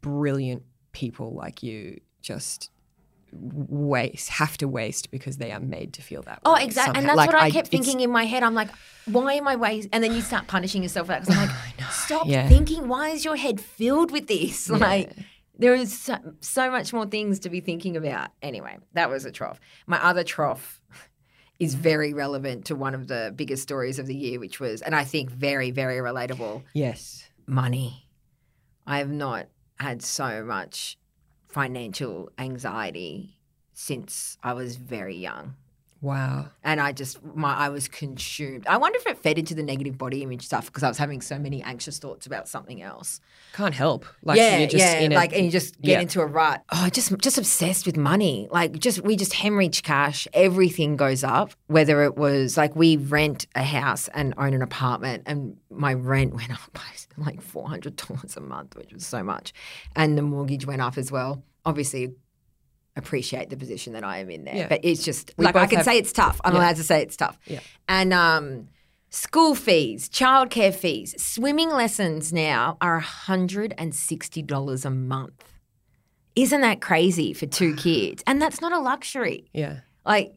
brilliant 0.00 0.62
people 0.92 1.34
like 1.34 1.62
you 1.62 2.00
just 2.22 2.70
waste, 3.32 4.28
have 4.30 4.56
to 4.58 4.66
waste 4.68 5.10
because 5.10 5.36
they 5.38 5.52
are 5.52 5.60
made 5.60 5.92
to 5.94 6.02
feel 6.02 6.22
that 6.22 6.40
Oh, 6.44 6.54
way 6.54 6.60
Oh, 6.62 6.64
exactly. 6.64 6.98
And 6.98 7.08
that's 7.08 7.16
Like, 7.16 7.28
what 7.32 7.36
I 7.42 7.50
kept 7.50 7.68
it's- 7.68 7.70
thinking 7.84 8.00
in 8.00 8.10
my 8.10 8.24
head. 8.24 8.42
I'm 8.42 8.54
like, 8.54 8.70
why 9.06 9.34
am 9.34 9.46
I 9.48 9.56
waste? 9.56 9.88
And 9.92 10.02
then 10.02 10.12
you 10.14 10.20
start 10.20 10.46
punishing 10.46 10.82
yourself 10.82 11.06
for 11.06 11.12
that 11.12 11.22
because 11.22 11.36
I'm 11.36 11.48
like, 11.48 11.90
stop 11.92 12.26
Yeah. 12.26 12.48
thinking. 12.48 12.88
Why 12.88 13.10
is 13.10 13.24
your 13.24 13.36
head 13.36 13.60
filled 13.60 14.10
with 14.10 14.26
this? 14.26 14.68
Like, 14.68 15.12
there 15.58 15.74
is 15.74 15.96
so, 15.96 16.16
so 16.40 16.70
much 16.70 16.92
more 16.92 17.06
things 17.06 17.40
to 17.40 17.50
be 17.50 17.60
thinking 17.60 17.96
about. 17.96 18.30
Anyway, 18.42 18.78
that 18.94 19.10
was 19.10 19.24
a 19.24 19.30
trough. 19.32 19.60
My 19.86 20.02
other 20.02 20.24
trough 20.24 20.80
is 21.58 21.74
very 21.74 22.14
relevant 22.14 22.64
to 22.64 22.74
one 22.74 22.94
of 22.94 23.06
the 23.08 23.32
biggest 23.36 23.62
stories 23.62 23.98
of 23.98 24.06
the 24.06 24.14
year, 24.14 24.40
which 24.40 24.58
was, 24.58 24.80
and 24.80 24.94
I 24.94 25.04
think 25.04 25.30
very, 25.30 25.70
very 25.70 25.96
relatable 25.98 26.62
Yes. 26.72 27.28
money. 27.46 28.06
I 28.86 28.98
have 28.98 29.10
not 29.10 29.48
had 29.78 30.02
so 30.02 30.42
much 30.44 30.96
financial 31.50 32.30
anxiety 32.38 33.36
since 33.72 34.38
I 34.42 34.52
was 34.52 34.76
very 34.76 35.16
young. 35.16 35.56
Wow. 36.02 36.48
And 36.64 36.80
I 36.80 36.92
just, 36.92 37.22
my, 37.22 37.54
I 37.54 37.68
was 37.68 37.86
consumed. 37.86 38.66
I 38.66 38.78
wonder 38.78 38.98
if 38.98 39.06
it 39.06 39.18
fed 39.18 39.38
into 39.38 39.54
the 39.54 39.62
negative 39.62 39.98
body 39.98 40.22
image 40.22 40.46
stuff 40.46 40.66
because 40.66 40.82
I 40.82 40.88
was 40.88 40.96
having 40.96 41.20
so 41.20 41.38
many 41.38 41.62
anxious 41.62 41.98
thoughts 41.98 42.24
about 42.24 42.48
something 42.48 42.80
else. 42.80 43.20
Can't 43.52 43.74
help. 43.74 44.06
Like, 44.22 44.38
yeah, 44.38 44.58
you're 44.58 44.68
just 44.68 44.82
yeah, 44.82 45.00
in 45.00 45.12
a, 45.12 45.14
like, 45.14 45.34
and 45.34 45.44
you 45.44 45.50
just 45.50 45.78
get 45.82 45.90
yeah. 45.90 46.00
into 46.00 46.22
a 46.22 46.26
rut. 46.26 46.64
Oh, 46.72 46.88
just, 46.90 47.16
just 47.18 47.36
obsessed 47.36 47.84
with 47.84 47.98
money. 47.98 48.48
Like, 48.50 48.78
just 48.78 49.02
we 49.04 49.14
just 49.14 49.34
hemorrhage 49.34 49.82
cash. 49.82 50.26
Everything 50.32 50.96
goes 50.96 51.22
up. 51.22 51.52
Whether 51.66 52.02
it 52.04 52.16
was 52.16 52.56
like 52.56 52.74
we 52.74 52.96
rent 52.96 53.46
a 53.54 53.62
house 53.62 54.08
and 54.14 54.32
own 54.38 54.54
an 54.54 54.62
apartment, 54.62 55.24
and 55.26 55.58
my 55.70 55.92
rent 55.92 56.34
went 56.34 56.50
up 56.50 56.72
by 56.72 56.80
like 57.18 57.42
four 57.42 57.68
hundred 57.68 57.96
dollars 57.96 58.36
a 58.36 58.40
month, 58.40 58.74
which 58.74 58.92
was 58.92 59.06
so 59.06 59.22
much, 59.22 59.52
and 59.94 60.16
the 60.16 60.22
mortgage 60.22 60.66
went 60.66 60.80
up 60.80 60.96
as 60.96 61.12
well. 61.12 61.42
Obviously, 61.64 62.14
appreciate 62.96 63.50
the 63.50 63.56
position 63.56 63.92
that 63.94 64.04
I 64.04 64.18
am 64.18 64.30
in 64.30 64.44
there, 64.44 64.54
Yeah. 64.56 64.68
but 64.68 64.80
it's 64.82 65.04
just 65.04 65.32
like 65.38 65.56
I 65.56 65.66
can 65.66 65.76
have- 65.78 65.84
say 65.84 65.96
it's 65.98 66.12
tough. 66.12 66.40
I'm 66.44 66.52
Yeah. 66.54 66.58
allowed 66.60 66.76
to 66.76 66.82
say 66.84 67.02
it's 67.02 67.16
tough. 67.16 67.38
Yeah. 67.46 67.60
And 67.88 68.12
um, 68.12 68.68
school 69.10 69.54
fees, 69.54 70.08
childcare 70.08 70.74
fees, 70.74 71.14
swimming 71.22 71.70
lessons 71.70 72.32
now 72.32 72.76
are 72.80 73.00
$160 73.00 74.84
a 74.84 74.90
month. 74.90 75.44
Isn't 76.36 76.60
that 76.60 76.80
crazy 76.80 77.32
for 77.32 77.46
two 77.46 77.74
kids? 77.76 78.22
And 78.26 78.40
that's 78.40 78.60
not 78.60 78.72
a 78.72 78.78
luxury. 78.78 79.48
Yeah. 79.52 79.80
Like, 80.04 80.34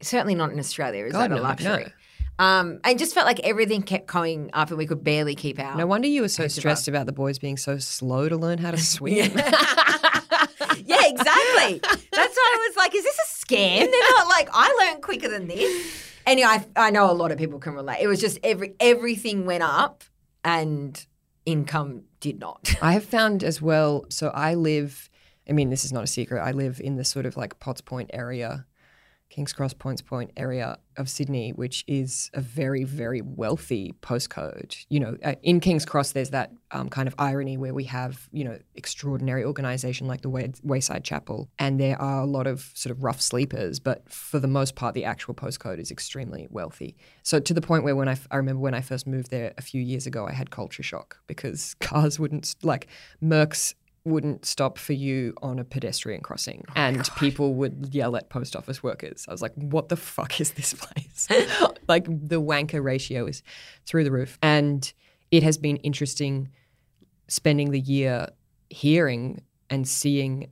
certainly 0.00 0.34
not 0.34 0.50
in 0.52 0.58
Australia. 0.58 1.04
Is 1.06 1.12
God, 1.12 1.30
that 1.30 1.32
a 1.32 1.36
no, 1.36 1.42
luxury? 1.42 1.84
no. 1.84 1.90
Um, 2.36 2.80
and 2.82 2.98
just 2.98 3.14
felt 3.14 3.26
like 3.26 3.38
everything 3.40 3.82
kept 3.82 4.08
going 4.08 4.50
up 4.54 4.70
and 4.70 4.76
we 4.78 4.86
could 4.86 5.04
barely 5.04 5.36
keep 5.36 5.60
out. 5.60 5.76
No 5.76 5.86
wonder 5.86 6.08
you 6.08 6.22
were 6.22 6.28
so 6.28 6.48
stressed 6.48 6.88
about 6.88 7.06
the 7.06 7.12
boys 7.12 7.38
being 7.38 7.56
so 7.56 7.78
slow 7.78 8.28
to 8.28 8.36
learn 8.36 8.58
how 8.58 8.72
to 8.72 8.76
swim. 8.94 9.30
exactly. 11.68 12.08
That's 12.12 12.36
why 12.36 12.56
I 12.56 12.68
was 12.68 12.76
like, 12.76 12.94
is 12.94 13.04
this 13.04 13.18
a 13.18 13.46
scam? 13.46 13.78
They're 13.78 14.10
not 14.10 14.28
like, 14.28 14.48
I 14.52 14.86
learned 14.86 15.02
quicker 15.02 15.28
than 15.28 15.48
this. 15.48 16.10
Anyway, 16.26 16.48
I, 16.48 16.66
I 16.76 16.90
know 16.90 17.10
a 17.10 17.12
lot 17.12 17.32
of 17.32 17.38
people 17.38 17.58
can 17.58 17.74
relate. 17.74 17.98
It 18.00 18.06
was 18.06 18.20
just 18.20 18.38
every 18.42 18.74
everything 18.80 19.44
went 19.44 19.62
up 19.62 20.04
and 20.42 21.04
income 21.44 22.04
did 22.20 22.38
not. 22.38 22.74
I 22.82 22.92
have 22.92 23.04
found 23.04 23.44
as 23.44 23.60
well. 23.60 24.06
So 24.08 24.28
I 24.28 24.54
live. 24.54 25.10
I 25.48 25.52
mean, 25.52 25.68
this 25.68 25.84
is 25.84 25.92
not 25.92 26.04
a 26.04 26.06
secret. 26.06 26.40
I 26.40 26.52
live 26.52 26.80
in 26.80 26.96
the 26.96 27.04
sort 27.04 27.26
of 27.26 27.36
like 27.36 27.60
Potts 27.60 27.82
Point 27.82 28.10
area, 28.14 28.64
Kings 29.28 29.52
Cross, 29.52 29.74
Potts 29.74 30.00
Point 30.00 30.30
area 30.36 30.78
of 30.96 31.08
Sydney, 31.08 31.50
which 31.50 31.84
is 31.86 32.30
a 32.34 32.40
very, 32.40 32.84
very 32.84 33.20
wealthy 33.20 33.94
postcode. 34.02 34.84
You 34.88 35.00
know, 35.00 35.16
uh, 35.24 35.34
in 35.42 35.60
Kings 35.60 35.84
Cross, 35.84 36.12
there's 36.12 36.30
that 36.30 36.52
um, 36.70 36.88
kind 36.88 37.06
of 37.06 37.14
irony 37.18 37.56
where 37.56 37.74
we 37.74 37.84
have, 37.84 38.28
you 38.32 38.44
know, 38.44 38.58
extraordinary 38.74 39.44
organisation 39.44 40.06
like 40.06 40.22
the 40.22 40.28
Way- 40.28 40.52
Wayside 40.62 41.04
Chapel, 41.04 41.48
and 41.58 41.80
there 41.80 42.00
are 42.00 42.22
a 42.22 42.26
lot 42.26 42.46
of 42.46 42.70
sort 42.74 42.90
of 42.90 43.02
rough 43.02 43.20
sleepers, 43.20 43.78
but 43.80 44.08
for 44.10 44.38
the 44.38 44.48
most 44.48 44.74
part, 44.74 44.94
the 44.94 45.04
actual 45.04 45.34
postcode 45.34 45.78
is 45.78 45.90
extremely 45.90 46.46
wealthy. 46.50 46.96
So 47.22 47.40
to 47.40 47.54
the 47.54 47.60
point 47.60 47.84
where 47.84 47.96
when 47.96 48.08
I, 48.08 48.12
f- 48.12 48.28
I 48.30 48.36
remember 48.36 48.60
when 48.60 48.74
I 48.74 48.80
first 48.80 49.06
moved 49.06 49.30
there 49.30 49.54
a 49.56 49.62
few 49.62 49.80
years 49.80 50.06
ago, 50.06 50.26
I 50.26 50.32
had 50.32 50.50
culture 50.50 50.82
shock 50.82 51.18
because 51.26 51.74
cars 51.80 52.18
wouldn't 52.18 52.54
like 52.62 52.88
Mercs 53.22 53.74
wouldn't 54.04 54.44
stop 54.44 54.76
for 54.76 54.92
you 54.92 55.34
on 55.40 55.58
a 55.58 55.64
pedestrian 55.64 56.20
crossing 56.20 56.64
and 56.76 57.08
people 57.16 57.54
would 57.54 57.94
yell 57.94 58.16
at 58.16 58.28
post 58.28 58.54
office 58.54 58.82
workers. 58.82 59.24
I 59.26 59.32
was 59.32 59.40
like, 59.40 59.54
what 59.54 59.88
the 59.88 59.96
fuck 59.96 60.40
is 60.40 60.52
this 60.52 60.74
place? 60.78 61.28
like 61.88 62.04
the 62.04 62.40
wanker 62.40 62.84
ratio 62.84 63.26
is 63.26 63.42
through 63.86 64.04
the 64.04 64.12
roof. 64.12 64.38
And 64.42 64.92
it 65.30 65.42
has 65.42 65.56
been 65.56 65.76
interesting 65.78 66.50
spending 67.28 67.70
the 67.70 67.80
year 67.80 68.28
hearing 68.68 69.42
and 69.70 69.88
seeing 69.88 70.50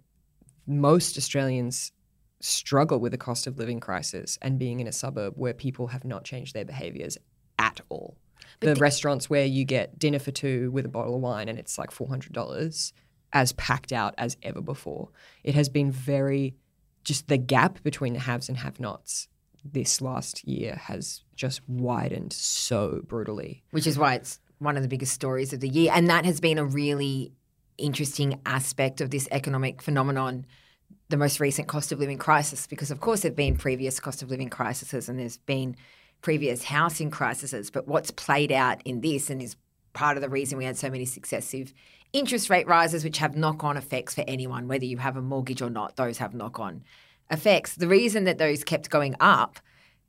most 0.67 1.19
Australians 1.19 1.93
struggle 2.41 2.99
with 2.99 3.13
the 3.13 3.19
cost 3.19 3.47
of 3.47 3.59
living 3.59 3.81
crisis 3.81 4.39
and 4.41 4.59
being 4.59 4.81
in 4.81 4.87
a 4.87 4.93
suburb 4.93 5.35
where 5.37 5.53
people 5.53 5.89
have 5.89 6.05
not 6.05 6.25
changed 6.25 6.55
their 6.55 6.65
behaviors 6.65 7.19
at 7.59 7.81
all. 7.89 8.17
the 8.61 8.75
restaurants 8.77 9.29
where 9.29 9.45
you 9.45 9.65
get 9.65 9.99
dinner 9.99 10.19
for 10.19 10.31
two 10.31 10.71
with 10.71 10.85
a 10.85 10.89
bottle 10.89 11.15
of 11.17 11.21
wine 11.21 11.49
and 11.49 11.59
it's 11.59 11.79
like 11.79 11.91
$400 11.91 12.93
as 13.33 13.53
packed 13.53 13.93
out 13.93 14.15
as 14.19 14.37
ever 14.43 14.61
before. 14.61 15.09
It 15.45 15.55
has 15.55 15.69
been 15.69 15.91
very, 15.91 16.55
just 17.05 17.29
the 17.29 17.39
gap 17.39 17.83
between 17.83 18.13
the 18.13 18.21
haves 18.21 18.49
and 18.49 18.59
have 18.59 18.81
nots 18.81 19.29
this 19.65 20.01
last 20.01 20.47
year 20.47 20.75
has 20.85 21.23
just 21.37 21.61
widened 21.69 22.33
so 22.33 23.01
brutally. 23.07 23.63
Which 23.71 23.87
is 23.87 23.99
why 23.99 24.15
it's 24.15 24.41
one 24.59 24.77
of 24.77 24.83
the 24.83 24.89
biggest 24.89 25.13
stories 25.13 25.53
of 25.53 25.61
the 25.61 25.69
year. 25.69 25.93
And 25.95 26.09
that 26.09 26.25
has 26.25 26.41
been 26.41 26.59
a 26.59 26.65
really 26.65 27.33
interesting 27.79 28.41
aspect 28.47 29.01
of 29.01 29.11
this 29.11 29.29
economic 29.31 29.83
phenomenon, 29.83 30.47
the 31.09 31.17
most 31.17 31.41
recent 31.41 31.69
cost 31.69 31.93
of 31.93 31.99
living 31.99 32.19
crisis, 32.19 32.67
because 32.67 32.91
of 32.91 33.01
course 33.01 33.23
there 33.23 33.31
have 33.31 33.37
been 33.37 33.57
previous 33.57 34.01
cost 34.01 34.23
of 34.23 34.31
living 34.31 34.51
crises 34.51 35.09
and 35.09 35.19
there's 35.19 35.39
been 35.39 35.77
previous 36.23 36.65
housing 36.65 37.11
crises. 37.11 37.71
But 37.71 37.89
what's 37.89 38.11
played 38.11 38.53
out 38.53 38.83
in 38.85 39.01
this 39.01 39.31
and 39.31 39.43
is 39.43 39.57
part 39.93 40.17
of 40.17 40.23
the 40.23 40.29
reason 40.29 40.59
we 40.59 40.65
had 40.65 40.77
so 40.77 40.91
many 40.91 41.05
successive 41.05 41.73
interest 42.13 42.51
rate 42.51 42.67
rises, 42.67 43.05
which 43.05 43.19
have 43.19 43.37
knock 43.37 43.65
on 43.65 43.77
effects 43.77 44.15
for 44.15 44.25
anyone, 44.27 44.69
whether 44.69 44.85
you 44.85 44.99
have 44.99 45.17
a 45.17 45.23
mortgage 45.23 45.63
or 45.63 45.71
not, 45.71 45.97
those 45.97 46.19
have 46.19 46.35
knock 46.35 46.59
on 46.59 46.83
effects. 47.31 47.77
The 47.77 47.89
reason 47.89 48.25
that 48.25 48.39
those 48.39 48.65
kept 48.65 48.91
going 48.91 49.17
up 49.21 49.59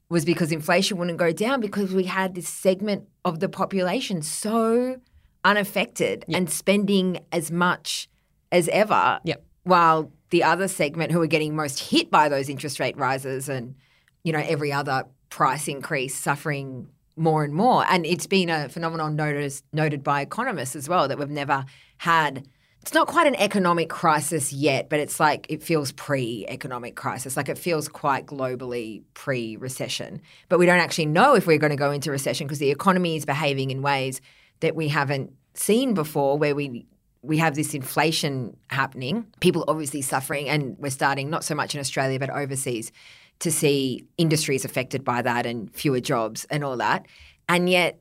was 0.10 0.26
because 0.26 0.52
inflation 0.52 0.98
wouldn't 0.98 1.18
go 1.18 1.32
down 1.32 1.60
because 1.60 1.94
we 1.94 2.04
had 2.04 2.36
this 2.36 2.48
segment 2.48 3.08
of 3.26 3.40
the 3.40 3.50
population 3.50 4.22
so 4.22 5.00
unaffected 5.44 6.26
and 6.30 6.50
spending 6.50 7.20
as 7.32 7.52
much 7.52 8.10
as 8.52 8.68
ever. 8.70 9.20
Yep. 9.24 9.44
While 9.64 10.12
the 10.30 10.44
other 10.44 10.68
segment 10.68 11.12
who 11.12 11.22
are 11.22 11.28
getting 11.28 11.56
most 11.56 11.80
hit 11.80 12.12
by 12.12 12.30
those 12.30 12.50
interest 12.50 12.80
rate 12.80 12.98
rises 12.98 13.50
and, 13.50 13.76
you 14.24 14.34
know, 14.34 14.44
every 14.46 14.72
other 14.72 15.06
price 15.30 15.68
increase 15.68 16.16
suffering 16.16 16.90
more 17.16 17.44
and 17.44 17.54
more. 17.54 17.86
And 17.90 18.06
it's 18.06 18.28
been 18.28 18.50
a 18.50 18.70
phenomenon 18.70 19.16
noticed, 19.16 19.64
noted 19.74 20.04
by 20.04 20.22
economists 20.22 20.76
as 20.76 20.90
well 20.90 21.08
that 21.08 21.18
we've 21.18 21.30
never 21.30 21.66
had. 21.98 22.48
It's 22.82 22.94
not 22.94 23.08
quite 23.08 23.28
an 23.28 23.36
economic 23.36 23.90
crisis 23.90 24.52
yet, 24.52 24.90
but 24.90 25.00
it's 25.00 25.20
like 25.20 25.46
it 25.50 25.64
feels 25.64 25.92
pre 25.94 26.46
economic 26.50 26.96
crisis. 26.96 27.38
Like 27.38 27.48
it 27.50 27.58
feels 27.58 27.88
quite 27.88 28.26
globally 28.26 29.04
pre 29.14 29.56
recession. 29.58 30.22
But 30.50 30.60
we 30.60 30.66
don't 30.66 30.80
actually 30.80 31.06
know 31.06 31.36
if 31.36 31.48
we're 31.48 31.58
going 31.58 31.72
to 31.72 31.78
go 31.78 31.92
into 31.92 32.12
recession 32.12 32.46
because 32.46 32.60
the 32.60 32.72
economy 32.72 33.16
is 33.16 33.26
behaving 33.26 33.72
in 33.72 33.82
ways 33.82 34.20
that 34.60 34.76
we 34.76 34.90
haven't 34.90 35.32
seen 35.54 35.94
before, 35.94 36.38
where 36.38 36.56
we 36.56 36.86
we 37.22 37.38
have 37.38 37.56
this 37.56 37.74
inflation 37.74 38.58
happening, 38.68 39.26
people 39.40 39.64
obviously 39.70 40.02
suffering, 40.02 40.50
and 40.50 40.78
we're 40.78 40.90
starting 40.90 41.30
not 41.30 41.46
so 41.46 41.56
much 41.56 41.74
in 41.74 41.80
Australia 41.80 42.20
but 42.20 42.30
overseas 42.30 42.92
to 43.40 43.52
see 43.52 44.06
industries 44.18 44.64
affected 44.66 45.04
by 45.04 45.22
that 45.22 45.46
and 45.46 45.74
fewer 45.76 46.00
jobs 46.00 46.46
and 46.50 46.64
all 46.64 46.78
that. 46.78 47.06
And 47.50 47.70
yet, 47.70 48.00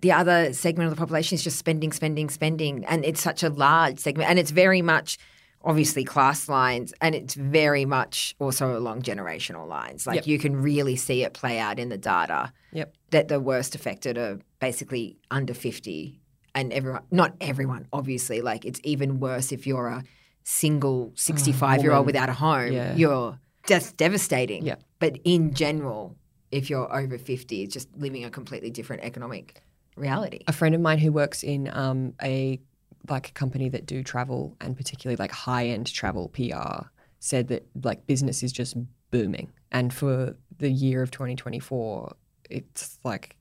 the 0.00 0.12
other 0.12 0.52
segment 0.52 0.88
of 0.90 0.96
the 0.96 0.98
population 0.98 1.36
is 1.36 1.44
just 1.44 1.58
spending, 1.58 1.92
spending, 1.92 2.28
spending. 2.30 2.84
And 2.86 3.04
it's 3.04 3.20
such 3.20 3.42
a 3.42 3.48
large 3.50 3.98
segment. 3.98 4.28
And 4.30 4.38
it's 4.38 4.50
very 4.50 4.82
much, 4.82 5.16
obviously, 5.62 6.02
class 6.04 6.48
lines. 6.48 6.92
And 7.00 7.14
it's 7.14 7.34
very 7.34 7.84
much 7.84 8.34
also 8.40 8.76
along 8.76 9.02
generational 9.02 9.68
lines. 9.68 10.06
Like 10.06 10.16
Yep. 10.16 10.26
you 10.26 10.38
can 10.38 10.56
really 10.60 10.96
see 10.96 11.22
it 11.22 11.34
play 11.34 11.58
out 11.60 11.78
in 11.78 11.88
the 11.88 11.98
data 11.98 12.52
Yep. 12.72 12.94
that 13.10 13.28
the 13.28 13.38
worst 13.38 13.74
affected 13.74 14.18
are 14.18 14.38
basically 14.58 15.18
under 15.30 15.54
50 15.54 16.18
and 16.54 16.72
everyone 16.72 17.02
not 17.10 17.34
everyone 17.40 17.86
obviously 17.94 18.40
like 18.42 18.64
it's 18.66 18.78
even 18.84 19.20
worse 19.20 19.52
if 19.52 19.66
you're 19.66 19.88
a 19.88 20.04
single 20.44 21.08
ah, 21.12 21.16
65 21.16 21.82
year 21.82 21.92
old 21.92 22.04
without 22.06 22.28
a 22.28 22.32
home 22.34 22.72
Yeah. 22.72 22.94
you're 22.94 23.38
just 23.66 23.96
devastating 23.96 24.64
Yeah. 24.64 24.76
but 24.98 25.18
in 25.24 25.54
general 25.54 26.16
if 26.50 26.68
you're 26.68 26.92
over 26.94 27.18
50 27.18 27.62
it's 27.62 27.72
just 27.72 27.88
living 27.96 28.24
a 28.24 28.30
completely 28.30 28.70
different 28.70 29.02
economic 29.02 29.62
reality 29.96 30.40
A 30.48 30.52
friend 30.52 30.74
of 30.74 30.80
mine 30.80 30.98
who 30.98 31.12
works 31.12 31.42
in 31.42 31.68
um, 31.72 32.14
a 32.22 32.60
like 33.08 33.28
a 33.28 33.32
company 33.32 33.68
that 33.68 33.84
do 33.86 34.02
travel 34.02 34.56
and 34.60 34.76
particularly 34.76 35.16
like 35.16 35.32
high 35.32 35.66
end 35.66 35.92
travel 35.92 36.28
PR 36.28 36.86
said 37.18 37.48
that 37.48 37.66
like 37.82 38.06
business 38.06 38.42
is 38.42 38.52
just 38.52 38.76
booming, 39.10 39.52
and 39.70 39.92
for 39.92 40.34
the 40.58 40.70
year 40.70 41.02
of 41.02 41.10
2024, 41.10 42.14
it's 42.48 42.98
like 43.04 43.36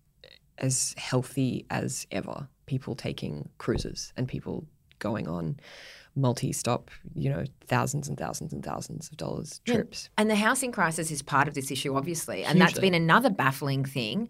as 0.58 0.94
healthy 0.98 1.66
as 1.70 2.06
ever. 2.12 2.48
People 2.66 2.94
taking 2.96 3.50
cruises 3.58 4.14
and 4.18 4.28
people 4.28 4.66
going 5.00 5.28
on 5.28 5.58
multi-stop, 6.16 6.92
you 7.16 7.30
know, 7.30 7.44
thousands 7.68 8.08
and 8.10 8.18
thousands 8.18 8.52
and 8.54 8.64
thousands 8.64 9.10
of 9.10 9.18
dollars 9.18 9.62
Yeah. 9.66 9.76
trips. 9.76 10.10
And 10.18 10.30
the 10.30 10.36
housing 10.36 10.72
crisis 10.72 11.12
is 11.12 11.22
part 11.22 11.48
of 11.48 11.54
this 11.54 11.72
issue, 11.72 11.96
obviously. 11.96 12.44
And 12.44 12.60
that's 12.60 12.80
been 12.80 12.94
another 12.94 13.30
baffling 13.30 13.86
thing. 13.86 14.30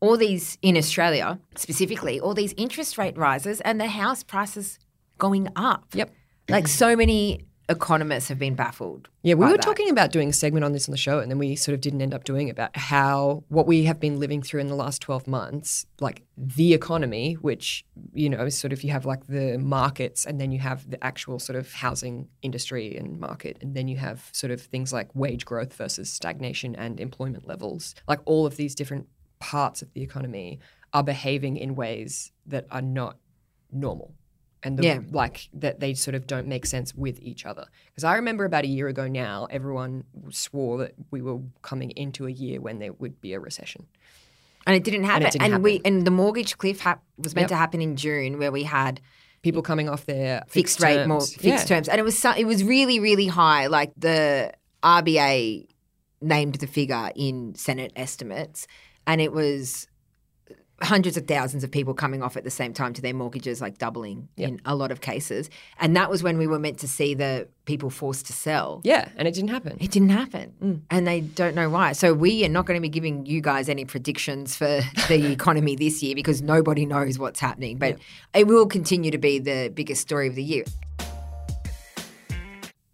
All 0.00 0.16
these, 0.16 0.58
in 0.62 0.76
Australia 0.76 1.38
specifically, 1.56 2.18
all 2.18 2.34
these 2.34 2.54
interest 2.56 2.96
rate 2.98 3.16
rises 3.18 3.60
and 3.60 3.80
the 3.80 3.86
house 3.88 4.22
prices 4.22 4.78
going 5.18 5.48
up. 5.56 5.84
Yep. 5.94 6.10
Like 6.48 6.66
so 6.66 6.96
many 6.96 7.44
economists 7.70 8.28
have 8.28 8.38
been 8.38 8.56
baffled. 8.56 9.08
Yeah, 9.22 9.34
we 9.34 9.46
were 9.46 9.52
that. 9.52 9.62
talking 9.62 9.88
about 9.88 10.10
doing 10.10 10.30
a 10.30 10.32
segment 10.32 10.64
on 10.64 10.72
this 10.72 10.88
on 10.88 10.92
the 10.92 10.98
show, 10.98 11.20
and 11.20 11.30
then 11.30 11.38
we 11.38 11.54
sort 11.54 11.74
of 11.74 11.80
didn't 11.80 12.02
end 12.02 12.12
up 12.12 12.24
doing 12.24 12.48
it 12.48 12.50
about 12.50 12.76
how 12.76 13.44
what 13.48 13.66
we 13.66 13.84
have 13.84 14.00
been 14.00 14.18
living 14.18 14.42
through 14.42 14.60
in 14.60 14.66
the 14.66 14.74
last 14.74 15.00
12 15.00 15.28
months, 15.28 15.86
like 16.00 16.22
the 16.36 16.74
economy, 16.74 17.34
which, 17.34 17.84
you 18.12 18.28
know, 18.28 18.48
sort 18.48 18.72
of 18.72 18.82
you 18.82 18.90
have 18.90 19.06
like 19.06 19.26
the 19.28 19.56
markets, 19.58 20.26
and 20.26 20.40
then 20.40 20.50
you 20.50 20.58
have 20.58 20.90
the 20.90 21.02
actual 21.02 21.38
sort 21.38 21.56
of 21.56 21.72
housing 21.72 22.28
industry 22.42 22.96
and 22.96 23.20
market, 23.20 23.56
and 23.60 23.74
then 23.74 23.86
you 23.86 23.96
have 23.96 24.28
sort 24.32 24.50
of 24.50 24.60
things 24.60 24.92
like 24.92 25.08
wage 25.14 25.44
growth 25.44 25.72
versus 25.74 26.12
stagnation 26.12 26.74
and 26.74 26.98
employment 26.98 27.46
levels. 27.46 27.94
Like 28.08 28.20
all 28.24 28.46
of 28.46 28.56
these 28.56 28.74
different 28.74 29.06
parts 29.38 29.80
of 29.80 29.92
the 29.94 30.02
economy 30.02 30.58
are 30.92 31.04
behaving 31.04 31.56
in 31.56 31.76
ways 31.76 32.32
that 32.46 32.66
are 32.70 32.82
not 32.82 33.16
normal 33.70 34.14
and 34.62 34.78
the, 34.78 34.84
Yeah. 34.84 35.00
like 35.10 35.48
that 35.54 35.80
they 35.80 35.94
sort 35.94 36.14
of 36.14 36.26
don't 36.26 36.46
make 36.46 36.66
sense 36.66 36.94
with 36.94 37.18
each 37.22 37.46
other. 37.46 37.66
Because 37.86 38.04
I 38.04 38.14
remember 38.16 38.44
about 38.44 38.64
a 38.64 38.68
year 38.68 38.88
ago 38.88 39.08
now, 39.08 39.46
everyone 39.50 40.04
swore 40.30 40.78
that 40.78 40.94
we 41.10 41.22
were 41.22 41.40
coming 41.62 41.90
into 41.92 42.26
a 42.26 42.30
year 42.30 42.60
when 42.60 42.78
there 42.78 42.92
would 42.92 43.20
be 43.20 43.32
a 43.32 43.40
recession. 43.40 43.86
And 44.66 44.76
it 44.76 44.84
didn't 44.84 45.04
happen. 45.04 45.26
it 45.26 45.32
didn't 45.32 45.62
we 45.62 45.76
happen. 45.78 45.94
and 45.96 46.06
the 46.06 46.10
mortgage 46.10 46.58
cliff 46.58 46.80
hap- 46.80 47.02
was 47.16 47.34
meant 47.34 47.44
Yep. 47.44 47.48
to 47.50 47.56
happen 47.56 47.80
in 47.80 47.96
June 47.96 48.38
where 48.38 48.52
we 48.52 48.64
had 48.64 49.00
People 49.42 49.62
coming 49.62 49.88
off 49.88 50.04
their 50.04 50.40
fixed, 50.48 50.52
fixed, 50.52 50.80
rate 50.82 51.06
more 51.06 51.22
fixed 51.22 51.42
Yeah. 51.44 51.64
terms 51.64 51.88
and 51.88 51.98
it 51.98 52.02
was 52.02 52.18
so, 52.18 52.32
it 52.36 52.44
was 52.44 52.62
really 52.62 53.00
really 53.00 53.26
high 53.26 53.68
like 53.68 53.90
the 53.96 54.52
RBA 54.82 55.66
named 56.20 56.56
the 56.56 56.66
figure 56.66 57.10
in 57.16 57.54
senate 57.54 57.90
estimates 57.96 58.66
and 59.06 59.18
it 59.22 59.32
was 59.32 59.86
hundreds 60.82 61.16
of 61.16 61.26
thousands 61.26 61.62
of 61.62 61.70
people 61.70 61.92
coming 61.92 62.22
off 62.22 62.36
at 62.36 62.44
the 62.44 62.50
same 62.50 62.72
time 62.72 62.92
to 62.94 63.02
their 63.02 63.12
mortgages 63.14 63.60
like 63.60 63.76
doubling 63.78 64.28
Yep. 64.36 64.48
in 64.48 64.60
a 64.64 64.74
lot 64.74 64.90
of 64.90 65.00
cases 65.02 65.50
and 65.78 65.94
that 65.96 66.08
was 66.08 66.22
when 66.22 66.38
we 66.38 66.46
were 66.46 66.58
meant 66.58 66.78
to 66.78 66.88
see 66.88 67.12
the 67.14 67.48
people 67.66 67.90
forced 67.90 68.26
to 68.26 68.32
sell 68.32 68.80
Yeah, 68.82 69.08
and 69.16 69.28
it 69.28 69.34
didn't 69.34 69.50
happen. 69.50 69.76
it 69.80 69.90
didn't 69.90 70.08
happen 70.08 70.52
Mm. 70.62 70.80
and 70.90 71.06
they 71.06 71.20
don't 71.20 71.54
know 71.54 71.68
why 71.68 71.92
so 71.92 72.14
we 72.14 72.44
are 72.46 72.48
not 72.48 72.64
going 72.66 72.78
to 72.78 72.82
be 72.82 72.88
giving 72.88 73.26
you 73.26 73.40
guys 73.42 73.68
any 73.68 73.84
predictions 73.84 74.56
for 74.56 74.80
the 75.08 75.30
economy 75.30 75.76
this 75.76 76.02
year 76.02 76.14
because 76.14 76.40
nobody 76.40 76.86
knows 76.86 77.18
what's 77.18 77.40
happening 77.40 77.76
but 77.78 77.98
it 78.34 78.46
will 78.46 78.66
continue 78.66 79.10
to 79.10 79.18
be 79.18 79.38
the 79.38 79.70
biggest 79.74 80.00
story 80.00 80.28
of 80.28 80.34
the 80.34 80.42
year 80.42 80.64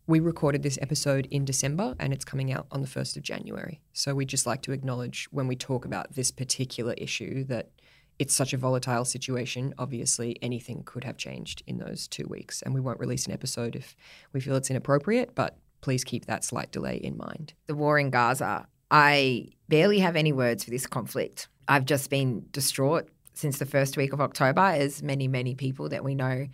We 0.09 0.20
recorded 0.20 0.62
this 0.62 0.79
episode 0.81 1.27
in 1.33 1.44
December 1.44 1.96
and 1.99 2.12
it's 2.12 2.25
coming 2.25 2.53
out 2.53 2.66
on 2.70 2.81
the 2.81 2.87
1st 2.87 3.16
of 3.16 3.22
January. 3.25 3.81
So 3.92 4.14
we 4.14 4.25
just 4.25 4.46
like 4.46 4.62
to 4.62 4.70
acknowledge 4.72 5.27
when 5.33 5.49
we 5.49 5.57
talk 5.57 5.85
about 5.85 6.12
this 6.14 6.31
particular 6.31 6.92
issue 6.96 7.42
that 7.46 7.70
it's 8.18 8.35
such 8.35 8.52
a 8.52 8.57
volatile 8.57 9.05
situation. 9.05 9.74
Obviously, 9.79 10.37
anything 10.42 10.83
could 10.85 11.05
have 11.05 11.16
changed 11.16 11.62
in 11.66 11.79
those 11.79 12.09
two 12.09 12.26
weeks. 12.29 12.62
And 12.62 12.74
we 12.74 12.81
won't 12.81 13.00
release 13.00 13.26
an 13.26 13.33
episode 13.33 13.76
if 13.76 13.96
we 14.33 14.40
feel 14.40 14.57
it's 14.57 14.70
inappropriate, 14.70 15.35
but 15.35 15.59
please 15.81 16.05
keep 16.05 16.26
that 16.26 16.44
slight 16.44 16.72
delay 16.72 16.96
in 16.96 17.16
mind. 17.16 17.55
the 17.66 17.74
war 17.74 17.98
in 17.98 18.11
Gaza, 18.11 18.66
I 18.90 19.48
barely 19.68 19.98
have 19.98 20.16
any 20.16 20.33
words 20.33 20.64
for 20.64 20.70
this 20.70 20.87
conflict. 20.87 21.48
I've 21.68 21.85
just 21.85 22.09
been 22.11 22.46
distraught 22.50 23.09
since 23.35 23.59
the 23.59 23.66
first 23.66 23.96
week 23.96 24.12
of 24.12 24.20
October, 24.20 24.61
as 24.61 25.02
many, 25.02 25.29
many 25.29 25.55
people 25.55 25.88
that 25.90 26.05
we 26.05 26.14
know 26.14 26.46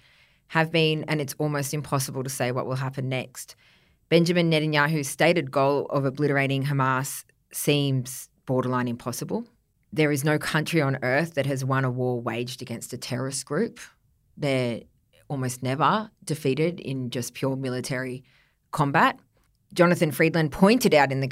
have 0.48 0.70
been, 0.70 1.04
and 1.08 1.20
it's 1.20 1.34
almost 1.38 1.72
impossible 1.72 2.22
to 2.24 2.30
say 2.30 2.52
what 2.52 2.66
will 2.66 2.76
happen 2.76 3.08
next. 3.08 3.54
Benjamin 4.08 4.50
Netanyahu's 4.50 5.08
stated 5.08 5.50
goal 5.50 5.86
of 5.86 6.04
obliterating 6.04 6.64
Hamas 6.64 7.24
seems 7.52 8.28
borderline 8.44 8.88
impossible. 8.88 9.46
There 9.92 10.10
is 10.10 10.24
no 10.24 10.38
country 10.38 10.80
on 10.80 10.98
earth 11.02 11.34
that 11.34 11.44
has 11.46 11.64
won 11.64 11.84
a 11.84 11.90
war 11.90 12.20
waged 12.20 12.62
against 12.62 12.92
a 12.92 12.98
terrorist 12.98 13.44
group. 13.44 13.78
They're 14.36 14.80
almost 15.28 15.62
never 15.62 16.10
defeated 16.24 16.80
in 16.80 17.10
just 17.10 17.34
pure 17.34 17.56
military 17.56 18.24
combat. 18.70 19.18
Jonathan 19.74 20.10
Freedland 20.10 20.52
pointed 20.52 20.92
out 20.94 21.12
in 21.12 21.20
The 21.20 21.26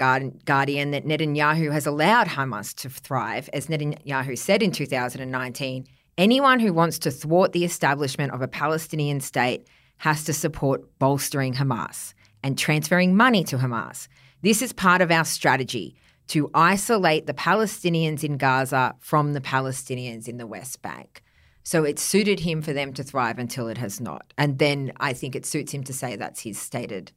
Guardian 0.44 0.90
that 0.90 1.06
Netanyahu 1.06 1.72
has 1.72 1.86
allowed 1.86 2.26
Hamas 2.26 2.74
to 2.76 2.88
thrive. 2.88 3.48
As 3.52 3.66
Netanyahu 3.66 4.36
said 4.36 4.62
in 4.62 4.72
2019, 4.72 5.86
anyone 6.16 6.60
who 6.60 6.72
wants 6.72 6.98
to 7.00 7.10
thwart 7.10 7.52
the 7.52 7.64
establishment 7.64 8.32
of 8.32 8.42
a 8.42 8.48
Palestinian 8.48 9.20
state 9.20 9.66
has 9.98 10.24
to 10.24 10.32
support 10.32 10.98
bolstering 10.98 11.54
Hamas 11.54 12.14
and 12.42 12.58
transferring 12.58 13.14
money 13.16 13.44
to 13.44 13.58
Hamas. 13.58 14.08
This 14.42 14.62
is 14.62 14.72
part 14.72 15.02
of 15.02 15.10
our 15.10 15.26
strategy 15.26 15.94
to 16.30 16.48
isolate 16.54 17.26
the 17.26 17.34
Palestinians 17.34 18.22
in 18.22 18.36
Gaza 18.36 18.94
from 19.00 19.32
the 19.32 19.40
Palestinians 19.40 20.28
in 20.28 20.36
the 20.36 20.46
West 20.46 20.80
Bank. 20.80 21.22
So 21.64 21.82
it 21.84 21.98
suited 21.98 22.40
him 22.40 22.62
for 22.62 22.72
them 22.72 22.92
to 22.94 23.02
thrive 23.02 23.38
until 23.38 23.66
it 23.68 23.78
has 23.78 24.00
not. 24.00 24.32
And 24.38 24.58
then 24.58 24.92
I 24.98 25.12
think 25.12 25.34
it 25.34 25.44
suits 25.44 25.72
him 25.72 25.82
to 25.84 25.92
say 25.92 26.14
that's 26.14 26.40
his 26.42 26.56
stated 26.58 27.10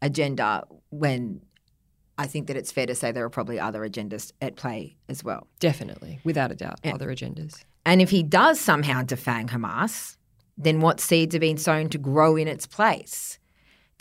agenda 0.00 0.64
when 0.90 1.42
I 2.16 2.26
think 2.26 2.46
that 2.46 2.56
it's 2.56 2.72
fair 2.72 2.86
to 2.86 2.94
say 2.94 3.12
there 3.12 3.24
are 3.24 3.30
probably 3.30 3.60
other 3.60 3.80
agendas 3.86 4.32
at 4.40 4.56
play 4.56 4.96
as 5.10 5.22
well. 5.22 5.46
Definitely, 5.60 6.20
without 6.24 6.50
a 6.50 6.54
doubt, 6.54 6.80
Yeah. 6.84 6.94
other 6.94 7.08
agendas. 7.08 7.64
And 7.84 8.00
if 8.00 8.10
he 8.10 8.22
does 8.22 8.58
somehow 8.60 9.02
defang 9.02 9.48
Hamas, 9.50 10.16
then 10.56 10.80
what 10.80 11.00
seeds 11.00 11.34
are 11.34 11.38
being 11.40 11.56
sown 11.58 11.88
to 11.90 11.98
grow 11.98 12.36
in 12.36 12.48
its 12.48 12.66
place? 12.66 13.38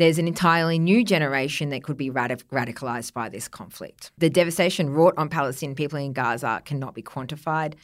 There's 0.01 0.17
an 0.17 0.27
entirely 0.27 0.79
new 0.79 1.03
generation 1.03 1.69
that 1.69 1.83
could 1.83 1.95
be 1.95 2.09
radic- 2.09 2.45
radicalized 2.45 3.13
by 3.13 3.29
this 3.29 3.47
conflict. 3.47 4.11
The 4.17 4.31
devastation 4.31 4.89
wrought 4.89 5.13
on 5.15 5.29
Palestinian 5.29 5.75
people 5.75 5.99
in 5.99 6.11
Gaza 6.11 6.63
cannot 6.65 6.95
be 6.95 7.03
quantified. 7.03 7.75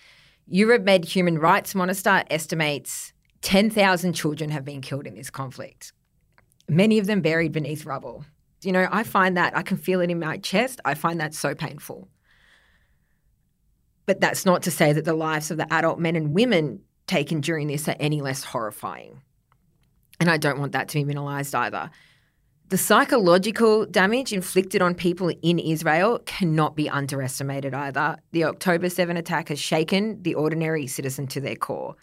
EuroMed 0.51 1.05
Human 1.05 1.37
Rights 1.37 1.75
Monitor 1.75 2.23
estimates 2.31 3.13
10,000 3.43 4.13
children 4.13 4.49
have 4.49 4.65
been 4.65 4.81
killed 4.81 5.05
in 5.05 5.13
this 5.13 5.29
conflict, 5.29 5.93
many 6.67 6.97
of 6.97 7.05
them 7.05 7.21
buried 7.21 7.51
beneath 7.51 7.85
rubble. 7.85 8.25
You 8.63 8.71
know, 8.71 8.87
I 8.91 9.03
find 9.03 9.37
that, 9.37 9.55
I 9.55 9.61
can 9.61 9.77
feel 9.77 10.01
it 10.01 10.09
in 10.09 10.19
my 10.19 10.37
chest. 10.37 10.81
I 10.83 10.95
find 10.95 11.19
that 11.19 11.35
so 11.35 11.53
painful. 11.53 12.09
But 14.07 14.21
that's 14.21 14.43
not 14.43 14.63
to 14.63 14.71
say 14.71 14.91
that 14.91 15.05
the 15.05 15.13
lives 15.13 15.51
of 15.51 15.57
the 15.57 15.71
adult 15.71 15.99
men 15.99 16.15
and 16.15 16.33
women 16.33 16.81
taken 17.05 17.41
during 17.41 17.67
this 17.67 17.87
are 17.87 17.95
any 17.99 18.21
less 18.21 18.43
horrifying. 18.43 19.21
And 20.19 20.31
I 20.31 20.37
don't 20.37 20.59
want 20.59 20.71
that 20.71 20.87
to 20.87 21.05
be 21.05 21.13
minimalized 21.13 21.53
either. 21.53 21.91
The 22.69 22.77
psychological 22.77 23.85
damage 23.85 24.33
inflicted 24.33 24.81
on 24.81 24.93
people 24.93 25.31
in 25.41 25.57
Israel 25.57 26.19
cannot 26.25 26.75
be 26.75 26.89
underestimated 26.89 27.73
either. 27.73 28.17
The 28.33 28.43
October 28.43 28.89
7 28.89 29.15
attack 29.15 29.47
has 29.47 29.57
shaken 29.57 30.21
the 30.21 30.35
ordinary 30.35 30.85
citizen 30.85 31.27
to 31.27 31.39
their 31.39 31.55
core. 31.55 31.95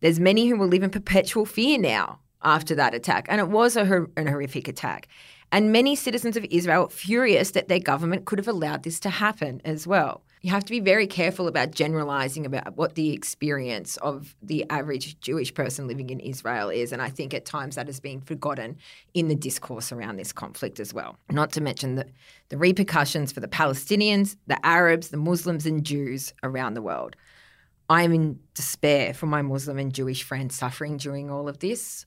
There's 0.00 0.20
many 0.20 0.46
who 0.46 0.56
will 0.56 0.68
live 0.68 0.84
in 0.84 0.90
perpetual 0.90 1.44
fear 1.44 1.76
now 1.76 2.20
after 2.40 2.72
that 2.76 2.94
attack, 2.94 3.26
and 3.28 3.40
it 3.40 3.48
was 3.48 3.76
a, 3.76 3.84
horrific 3.84 4.68
attack. 4.68 5.08
And 5.50 5.72
many 5.72 5.96
citizens 5.96 6.36
of 6.36 6.46
Israel 6.52 6.88
furious 6.88 7.50
that 7.50 7.66
their 7.66 7.80
government 7.80 8.24
could 8.24 8.38
have 8.38 8.46
allowed 8.46 8.84
this 8.84 9.00
to 9.00 9.10
happen 9.10 9.60
as 9.64 9.88
well 9.88 10.22
you 10.42 10.50
have 10.50 10.64
to 10.64 10.70
be 10.70 10.80
very 10.80 11.06
careful 11.06 11.46
about 11.46 11.70
generalizing 11.70 12.44
about 12.44 12.76
what 12.76 12.96
the 12.96 13.12
experience 13.12 13.96
of 13.98 14.34
the 14.42 14.68
average 14.70 15.18
Jewish 15.20 15.54
person 15.54 15.86
living 15.86 16.10
in 16.10 16.18
Israel 16.18 16.68
is. 16.68 16.90
And 16.90 17.00
I 17.00 17.10
think 17.10 17.32
at 17.32 17.44
times 17.44 17.76
that 17.76 17.86
has 17.86 18.00
been 18.00 18.20
forgotten 18.20 18.76
in 19.14 19.28
the 19.28 19.36
discourse 19.36 19.92
around 19.92 20.16
this 20.16 20.32
conflict 20.32 20.80
as 20.80 20.92
well. 20.92 21.16
Not 21.30 21.52
to 21.52 21.60
mention 21.60 21.94
the, 21.94 22.06
the 22.48 22.58
repercussions 22.58 23.30
for 23.30 23.38
the 23.38 23.46
Palestinians, 23.46 24.36
the 24.48 24.64
Arabs, 24.66 25.08
the 25.08 25.16
Muslims, 25.16 25.64
and 25.64 25.84
Jews 25.84 26.34
around 26.42 26.74
the 26.74 26.82
world. 26.82 27.14
I'm 27.88 28.12
in 28.12 28.40
despair 28.54 29.14
for 29.14 29.26
my 29.26 29.42
Muslim 29.42 29.78
and 29.78 29.92
Jewish 29.92 30.24
friends 30.24 30.56
suffering 30.56 30.96
during 30.96 31.30
all 31.30 31.48
of 31.48 31.60
this. 31.60 32.04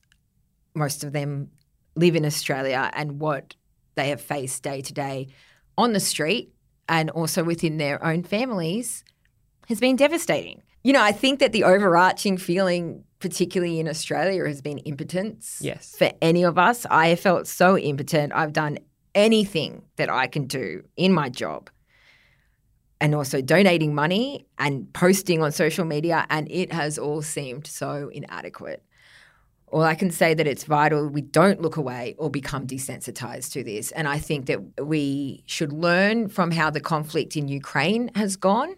Most 0.74 1.06
of 1.06 1.14
them 1.14 1.52
live 1.96 2.18
in 2.18 2.26
Australia, 2.26 2.92
and 2.94 3.22
what 3.22 3.56
they 3.94 4.10
have 4.10 4.20
faced 4.20 4.62
day 4.62 4.82
to 4.82 4.92
day 4.92 5.28
on 5.78 5.94
the 5.94 6.00
street 6.00 6.55
and 6.88 7.10
also 7.12 7.44
within 7.44 7.78
their 7.78 8.04
own 8.04 8.24
families 8.24 9.04
has 9.68 9.80
been 9.80 9.96
devastating. 9.96 10.62
You 10.84 10.94
know, 10.94 11.02
I 11.02 11.12
think 11.12 11.40
that 11.40 11.52
the 11.52 11.64
overarching 11.64 12.38
feeling, 12.38 13.04
particularly 13.20 13.80
in 13.80 13.88
Australia, 13.88 14.46
has 14.46 14.62
been 14.62 14.78
impotence. 14.80 15.60
Yes. 15.62 15.96
For 15.98 16.12
any 16.22 16.44
of 16.44 16.60
us, 16.60 16.86
I 16.92 17.08
have 17.08 17.20
felt 17.20 17.48
so 17.48 17.78
impotent. 17.78 18.34
I've 18.36 18.54
done 18.54 18.78
anything 19.16 19.82
that 19.96 20.10
I 20.10 20.28
can 20.28 20.46
do 20.46 20.84
in 20.96 21.12
my 21.12 21.30
job 21.30 21.70
and 23.02 23.16
also 23.16 23.42
donating 23.42 23.96
money 23.96 24.46
and 24.58 24.92
posting 24.94 25.42
on 25.42 25.52
social 25.52 25.86
media, 25.86 26.26
and 26.30 26.50
it 26.52 26.72
has 26.72 26.98
all 26.98 27.22
seemed 27.22 27.68
so 27.68 28.10
inadequate. 28.14 28.84
Well, 29.72 29.84
I 29.84 29.96
can 29.96 30.12
say 30.12 30.34
that 30.34 30.48
it's 30.48 30.64
vital 30.64 31.08
we 31.08 31.22
don't 31.22 31.62
look 31.62 31.76
away 31.76 32.16
or 32.18 32.30
become 32.30 32.68
desensitized 32.68 33.52
to 33.54 33.64
this. 33.64 33.92
And 33.92 34.08
I 34.08 34.20
think 34.20 34.46
that 34.46 34.86
we 34.86 35.44
should 35.48 35.74
learn 35.74 36.30
from 36.30 36.52
how 36.52 36.70
the 36.70 36.80
conflict 36.80 37.36
in 37.36 37.48
Ukraine 37.48 38.12
has 38.16 38.36
gone 38.36 38.76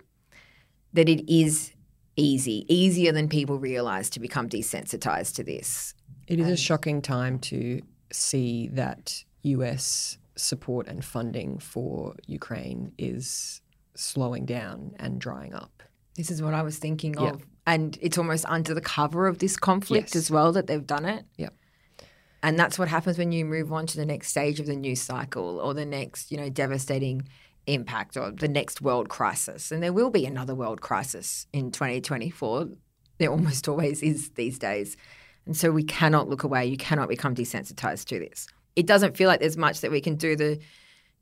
that 0.94 1.10
it 1.10 1.32
is 1.32 1.74
easy, 2.16 2.66
easier 2.68 3.12
than 3.12 3.30
people 3.30 3.60
realize 3.60 4.10
to 4.12 4.20
become 4.20 4.50
desensitized 4.50 5.36
to 5.36 5.44
this. 5.44 5.94
It 6.28 6.40
is 6.40 6.48
a 6.48 6.58
shocking 6.58 7.02
time 7.02 7.40
to 7.40 7.82
see 8.12 8.68
that 8.70 9.24
US 9.44 10.18
support 10.36 10.88
and 10.88 11.04
funding 11.04 11.60
for 11.60 12.16
Ukraine 12.26 12.92
is 12.98 13.62
slowing 13.96 14.46
down 14.46 14.94
and 15.00 15.20
drying 15.20 15.54
up. 15.54 15.77
This 16.18 16.30
is 16.30 16.42
what 16.42 16.54
I 16.54 16.64
was 16.64 16.78
thinking 16.78 17.14
yeah. 17.14 17.30
of 17.30 17.44
and 17.68 17.98
it's 18.02 18.18
almost 18.18 18.46
under 18.48 18.74
the 18.74 18.82
cover 18.82 19.28
of 19.28 19.40
this 19.40 19.58
conflict 19.58 20.10
yes. 20.10 20.16
as 20.16 20.32
well 20.32 20.54
that 20.54 20.68
they've 20.68 20.88
done 20.88 21.04
it. 21.04 21.26
Yeah. 21.36 21.50
And 22.42 22.58
that's 22.58 22.80
what 22.80 22.88
happens 22.88 23.18
when 23.18 23.34
you 23.34 23.44
move 23.44 23.74
on 23.74 23.86
to 23.88 23.98
the 23.98 24.06
next 24.06 24.30
stage 24.30 24.62
of 24.62 24.68
the 24.68 24.76
news 24.76 25.02
cycle 25.02 25.60
or 25.60 25.74
the 25.74 25.86
next, 25.86 26.32
you 26.32 26.38
know, 26.38 26.50
devastating 26.50 27.28
impact 27.66 28.16
or 28.16 28.32
the 28.32 28.48
next 28.48 28.82
world 28.82 29.10
crisis. 29.10 29.70
And 29.70 29.84
there 29.84 29.92
will 29.92 30.10
be 30.10 30.26
another 30.26 30.56
world 30.56 30.80
crisis 30.80 31.46
in 31.52 31.72
2024. 31.72 32.70
There 33.18 33.30
almost 33.30 33.68
always 33.68 34.02
is 34.02 34.30
these 34.30 34.58
days. 34.58 34.96
And 35.46 35.56
so 35.58 35.70
we 35.70 35.84
cannot 35.84 36.30
look 36.30 36.44
away. 36.44 36.68
You 36.68 36.78
cannot 36.78 37.10
become 37.10 37.36
desensitized 37.36 38.06
to 38.06 38.20
this. 38.20 38.48
It 38.78 38.86
doesn't 38.86 39.18
feel 39.18 39.28
like 39.28 39.42
there's 39.42 39.58
much 39.58 39.82
that 39.82 39.92
we 39.92 40.00
can 40.00 40.16
do. 40.16 40.38
The 40.38 40.60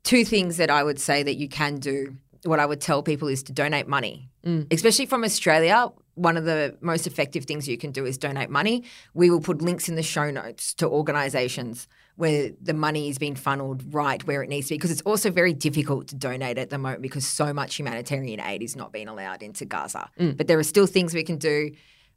two 0.04 0.24
things 0.24 0.58
that 0.58 0.70
I 0.70 0.84
would 0.84 1.00
say 1.00 1.24
that 1.24 1.34
you 1.34 1.48
can 1.48 1.76
do, 1.80 2.16
what 2.44 2.60
I 2.60 2.66
would 2.66 2.80
tell 2.80 3.02
people 3.02 3.28
is 3.28 3.42
to 3.44 3.52
donate 3.52 3.88
money, 3.88 4.30
mm. 4.44 4.72
especially 4.72 5.06
from 5.06 5.24
Australia 5.24 5.90
one 6.16 6.38
of 6.38 6.44
the 6.44 6.76
most 6.80 7.06
effective 7.06 7.44
things 7.44 7.68
you 7.68 7.78
can 7.78 7.92
do 7.92 8.04
is 8.04 8.18
donate 8.18 8.50
money. 8.50 8.82
We 9.14 9.30
will 9.30 9.40
put 9.40 9.62
links 9.62 9.88
in 9.88 9.94
the 9.94 10.02
show 10.02 10.30
notes 10.30 10.74
to 10.74 10.88
organizations 10.88 11.88
where 12.16 12.50
the 12.60 12.72
money 12.72 13.10
is 13.10 13.18
being 13.18 13.34
funneled 13.34 13.94
right 13.94 14.26
where 14.26 14.42
it 14.42 14.48
needs 14.48 14.68
to 14.68 14.74
be 14.74 14.78
because 14.78 14.90
it's 14.90 15.02
also 15.02 15.30
very 15.30 15.52
difficult 15.52 16.08
to 16.08 16.16
donate 16.16 16.56
at 16.56 16.70
the 16.70 16.78
moment 16.78 17.02
because 17.02 17.26
so 17.26 17.52
much 17.52 17.76
humanitarian 17.76 18.40
aid 18.40 18.62
is 18.62 18.74
not 18.74 18.92
being 18.92 19.08
allowed 19.08 19.42
into 19.42 19.66
Gaza. 19.66 20.08
Mm. 20.18 20.36
But 20.38 20.48
there 20.48 20.58
are 20.58 20.64
still 20.64 20.86
things 20.86 21.14
we 21.14 21.22
can 21.22 21.36
do. 21.36 21.70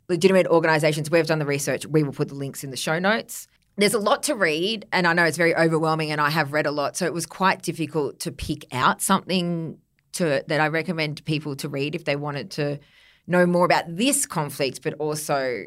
Legitimate 0.08 0.48
organizations, 0.48 1.12
we've 1.12 1.28
done 1.28 1.40
the 1.40 1.46
research, 1.46 1.86
we 1.86 2.02
will 2.02 2.14
put 2.14 2.30
the 2.30 2.36
links 2.36 2.64
in 2.64 2.72
the 2.72 2.78
show 2.78 2.98
notes. 2.98 3.48
There's 3.76 3.94
a 3.94 4.00
lot 4.00 4.24
to 4.24 4.36
read, 4.36 4.86
and 4.92 5.08
I 5.08 5.14
know 5.14 5.24
it's 5.24 5.38
very 5.38 5.56
overwhelming, 5.56 6.12
and 6.12 6.20
I 6.20 6.30
have 6.30 6.52
read 6.52 6.66
a 6.66 6.72
lot, 6.72 6.98
so 6.98 7.06
it 7.06 7.14
was 7.14 7.26
quite 7.26 7.62
difficult 7.62 8.20
to 8.22 8.32
pick 8.32 8.66
out 8.74 9.02
something 9.02 9.78
to 10.20 10.44
that 10.48 10.62
I 10.62 10.68
recommend 10.68 11.26
people 11.26 11.56
to 11.58 11.68
read 11.68 11.96
if 11.96 12.06
they 12.06 12.16
wanted 12.16 12.52
to 12.52 12.80
know 13.28 13.46
more 13.46 13.66
about 13.66 13.86
this 13.88 14.26
conflict, 14.26 14.82
but 14.82 14.94
also 14.96 15.66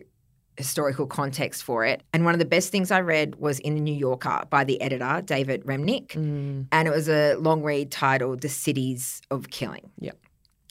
historical 0.56 1.06
context 1.06 1.62
for 1.62 1.84
it. 1.84 2.02
And 2.12 2.24
one 2.24 2.34
of 2.34 2.38
the 2.38 2.44
best 2.44 2.70
things 2.70 2.90
I 2.90 3.00
read 3.00 3.36
was 3.36 3.58
in 3.58 3.74
the 3.74 3.80
New 3.80 3.94
Yorker 3.94 4.44
by 4.50 4.64
the 4.64 4.80
editor, 4.80 5.22
David 5.24 5.64
Remnick. 5.64 6.08
Mm. 6.08 6.66
And 6.70 6.88
it 6.88 6.90
was 6.90 7.08
a 7.08 7.34
long 7.36 7.62
read 7.62 7.90
titled 7.90 8.42
The 8.42 8.48
Cities 8.48 9.22
of 9.30 9.50
Killing. 9.50 9.90
Yep. 10.00 10.18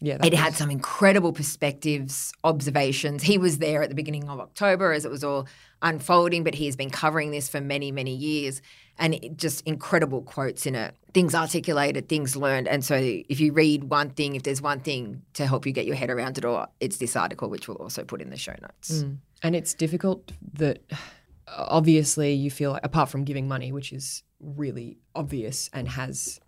Yeah, 0.03 0.17
it 0.23 0.31
was... 0.31 0.39
had 0.39 0.55
some 0.55 0.69
incredible 0.69 1.33
perspectives, 1.33 2.31
observations. 2.43 3.23
He 3.23 3.37
was 3.37 3.57
there 3.57 3.81
at 3.83 3.89
the 3.89 3.95
beginning 3.95 4.29
of 4.29 4.39
October 4.39 4.93
as 4.93 5.05
it 5.05 5.11
was 5.11 5.23
all 5.23 5.47
unfolding, 5.81 6.43
but 6.43 6.55
he 6.55 6.65
has 6.65 6.75
been 6.75 6.89
covering 6.89 7.31
this 7.31 7.49
for 7.49 7.61
many, 7.61 7.91
many 7.91 8.15
years. 8.15 8.61
And 9.01 9.19
just 9.35 9.65
incredible 9.65 10.21
quotes 10.21 10.65
in 10.65 10.75
it, 10.75 10.95
things 11.13 11.35
articulated, 11.35 12.07
things 12.07 12.35
learned. 12.35 12.67
And 12.67 12.85
so, 12.85 12.95
if 12.95 13.39
you 13.39 13.51
read 13.51 13.85
one 13.85 14.11
thing, 14.11 14.35
if 14.35 14.43
there's 14.43 14.61
one 14.61 14.79
thing 14.79 15.23
to 15.33 15.47
help 15.47 15.65
you 15.65 15.71
get 15.71 15.87
your 15.87 15.95
head 15.95 16.11
around 16.11 16.37
it, 16.37 16.45
or 16.45 16.67
it's 16.79 16.97
this 16.97 17.15
article, 17.15 17.49
which 17.49 17.67
we'll 17.67 17.77
also 17.77 18.03
put 18.03 18.21
in 18.21 18.29
the 18.29 18.37
show 18.37 18.53
notes. 18.61 19.01
Mm. 19.01 19.17
And 19.41 19.55
it's 19.55 19.73
difficult 19.73 20.31
that 20.53 20.83
obviously 21.47 22.33
you 22.33 22.51
feel 22.51 22.71
like, 22.71 22.85
apart 22.85 23.09
from 23.09 23.23
giving 23.23 23.47
money, 23.47 23.71
which 23.71 23.91
is 23.91 24.23
really 24.39 24.97
obvious 25.15 25.69
and 25.73 25.87
has 25.89 26.39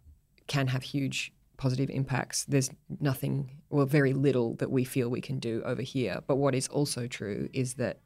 can 0.47 0.67
have 0.67 0.83
huge 0.83 1.33
positive 1.57 1.89
impacts, 1.89 2.45
there's 2.45 2.69
nothing, 2.99 3.49
or 3.69 3.85
very 3.85 4.13
little 4.13 4.55
that 4.55 4.69
we 4.69 4.83
feel 4.83 5.09
we 5.09 5.21
can 5.21 5.39
do 5.39 5.61
over 5.65 5.81
here. 5.81 6.21
But 6.27 6.35
what 6.35 6.55
is 6.55 6.67
also 6.67 7.07
true 7.07 7.49
is 7.53 7.75
that 7.75 7.99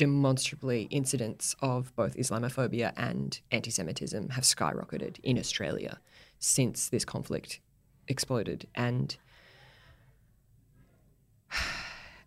demonstrably 0.00 0.84
incidents 0.84 1.54
of 1.60 1.94
both 1.94 2.16
Islamophobia 2.16 2.94
and 2.96 3.38
anti 3.50 3.70
Semitism 3.70 4.30
have 4.30 4.44
skyrocketed 4.44 5.20
in 5.22 5.36
Australia 5.36 6.00
since 6.38 6.88
this 6.88 7.04
conflict 7.04 7.60
exploded. 8.08 8.66
And 8.74 9.14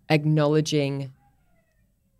acknowledging 0.08 1.14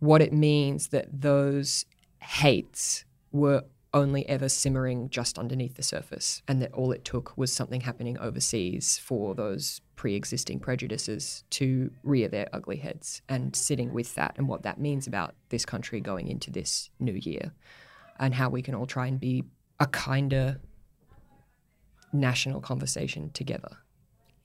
what 0.00 0.20
it 0.20 0.32
means 0.32 0.88
that 0.88 1.20
those 1.20 1.84
hates 2.20 3.04
were 3.30 3.62
only 3.94 4.28
ever 4.28 4.48
simmering 4.48 5.08
just 5.08 5.38
underneath 5.38 5.76
the 5.76 5.82
surface, 5.82 6.42
and 6.46 6.60
that 6.60 6.72
all 6.72 6.92
it 6.92 7.04
took 7.04 7.36
was 7.38 7.52
something 7.52 7.80
happening 7.80 8.18
overseas 8.18 8.98
for 8.98 9.34
those 9.34 9.80
pre 9.96 10.14
existing 10.14 10.60
prejudices 10.60 11.44
to 11.50 11.90
rear 12.02 12.28
their 12.28 12.48
ugly 12.52 12.76
heads, 12.76 13.22
and 13.28 13.56
sitting 13.56 13.94
with 13.94 14.14
that 14.16 14.34
and 14.36 14.48
what 14.48 14.64
that 14.64 14.78
means 14.78 15.06
about 15.06 15.34
this 15.48 15.64
country 15.64 16.00
going 16.00 16.28
into 16.28 16.50
this 16.50 16.90
new 16.98 17.14
year, 17.14 17.52
and 18.18 18.34
how 18.34 18.50
we 18.50 18.60
can 18.60 18.74
all 18.74 18.86
try 18.86 19.06
and 19.06 19.20
be 19.20 19.44
a 19.80 19.86
kinder 19.86 20.60
national 22.12 22.60
conversation 22.60 23.30
together 23.30 23.78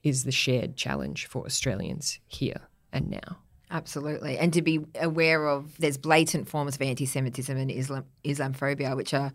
is 0.04 0.24
the 0.24 0.32
shared 0.32 0.76
challenge 0.76 1.26
for 1.28 1.46
Australians 1.46 2.20
here 2.28 2.62
and 2.92 3.10
now. 3.10 3.38
Absolutely. 3.72 4.38
And 4.38 4.52
to 4.54 4.62
be 4.62 4.80
aware 5.00 5.48
of 5.48 5.78
there's 5.78 5.98
blatant 5.98 6.48
forms 6.48 6.76
of 6.76 6.82
anti 6.82 7.06
Semitism 7.06 7.56
and 7.56 7.70
Islam 7.70 8.06
Islamophobia, 8.24 8.96
which 8.96 9.14
are 9.14 9.32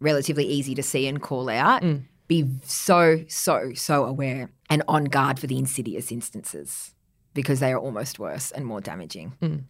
relatively 0.00 0.44
easy 0.44 0.74
to 0.74 0.82
see 0.82 1.06
and 1.06 1.22
call 1.22 1.48
out. 1.48 1.82
Mm. 1.82 2.02
Be 2.28 2.48
so, 2.64 3.24
so, 3.28 3.72
so 3.74 4.04
aware 4.04 4.50
and 4.70 4.82
on 4.88 5.04
guard 5.04 5.38
for 5.38 5.46
the 5.46 5.58
insidious 5.58 6.10
instances 6.10 6.94
because 7.34 7.60
they 7.60 7.72
are 7.72 7.78
almost 7.78 8.18
worse 8.18 8.50
and 8.50 8.66
more 8.66 8.80
damaging. 8.80 9.34
Mm. 9.42 9.64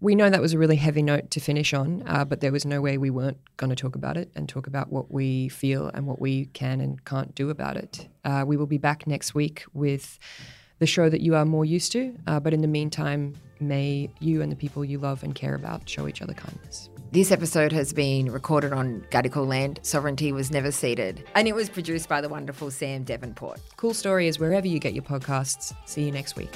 We 0.00 0.14
know 0.14 0.30
that 0.30 0.40
was 0.40 0.52
a 0.52 0.58
really 0.58 0.76
heavy 0.76 1.02
note 1.02 1.30
to 1.32 1.40
finish 1.40 1.74
on, 1.74 2.04
uh, 2.06 2.24
but 2.24 2.40
there 2.40 2.52
was 2.52 2.64
no 2.64 2.80
way 2.80 2.98
we 2.98 3.10
weren't 3.10 3.38
going 3.56 3.70
to 3.70 3.76
talk 3.76 3.96
about 3.96 4.16
it 4.16 4.30
and 4.36 4.48
talk 4.48 4.68
about 4.68 4.92
what 4.92 5.10
we 5.10 5.48
feel 5.48 5.90
and 5.92 6.06
what 6.06 6.20
we 6.20 6.46
can 6.46 6.80
and 6.80 7.04
can't 7.04 7.34
do 7.34 7.50
about 7.50 7.76
it. 7.76 8.08
Uh, 8.24 8.44
we 8.46 8.56
will 8.56 8.66
be 8.66 8.78
back 8.78 9.08
next 9.08 9.34
week 9.34 9.64
with 9.72 10.18
the 10.78 10.86
show 10.86 11.08
that 11.08 11.20
you 11.20 11.34
are 11.34 11.44
more 11.44 11.64
used 11.64 11.92
to. 11.92 12.14
Uh, 12.26 12.40
but 12.40 12.54
in 12.54 12.60
the 12.60 12.68
meantime, 12.68 13.34
may 13.60 14.10
you 14.20 14.42
and 14.42 14.50
the 14.52 14.56
people 14.56 14.84
you 14.84 14.98
love 14.98 15.22
and 15.22 15.34
care 15.34 15.54
about 15.54 15.88
show 15.88 16.08
each 16.08 16.22
other 16.22 16.34
kindness. 16.34 16.90
This 17.10 17.32
episode 17.32 17.72
has 17.72 17.94
been 17.94 18.30
recorded 18.30 18.72
on 18.72 19.02
Gadigal 19.10 19.46
land. 19.46 19.80
Sovereignty 19.82 20.30
was 20.30 20.50
never 20.50 20.70
ceded. 20.70 21.24
And 21.34 21.48
it 21.48 21.54
was 21.54 21.70
produced 21.70 22.06
by 22.06 22.20
the 22.20 22.28
wonderful 22.28 22.70
Sam 22.70 23.02
Davenport. 23.02 23.60
Cool 23.76 23.94
Story 23.94 24.28
is 24.28 24.38
wherever 24.38 24.68
you 24.68 24.78
get 24.78 24.92
your 24.92 25.04
podcasts. 25.04 25.74
See 25.86 26.04
you 26.04 26.12
next 26.12 26.36
week. 26.36 26.50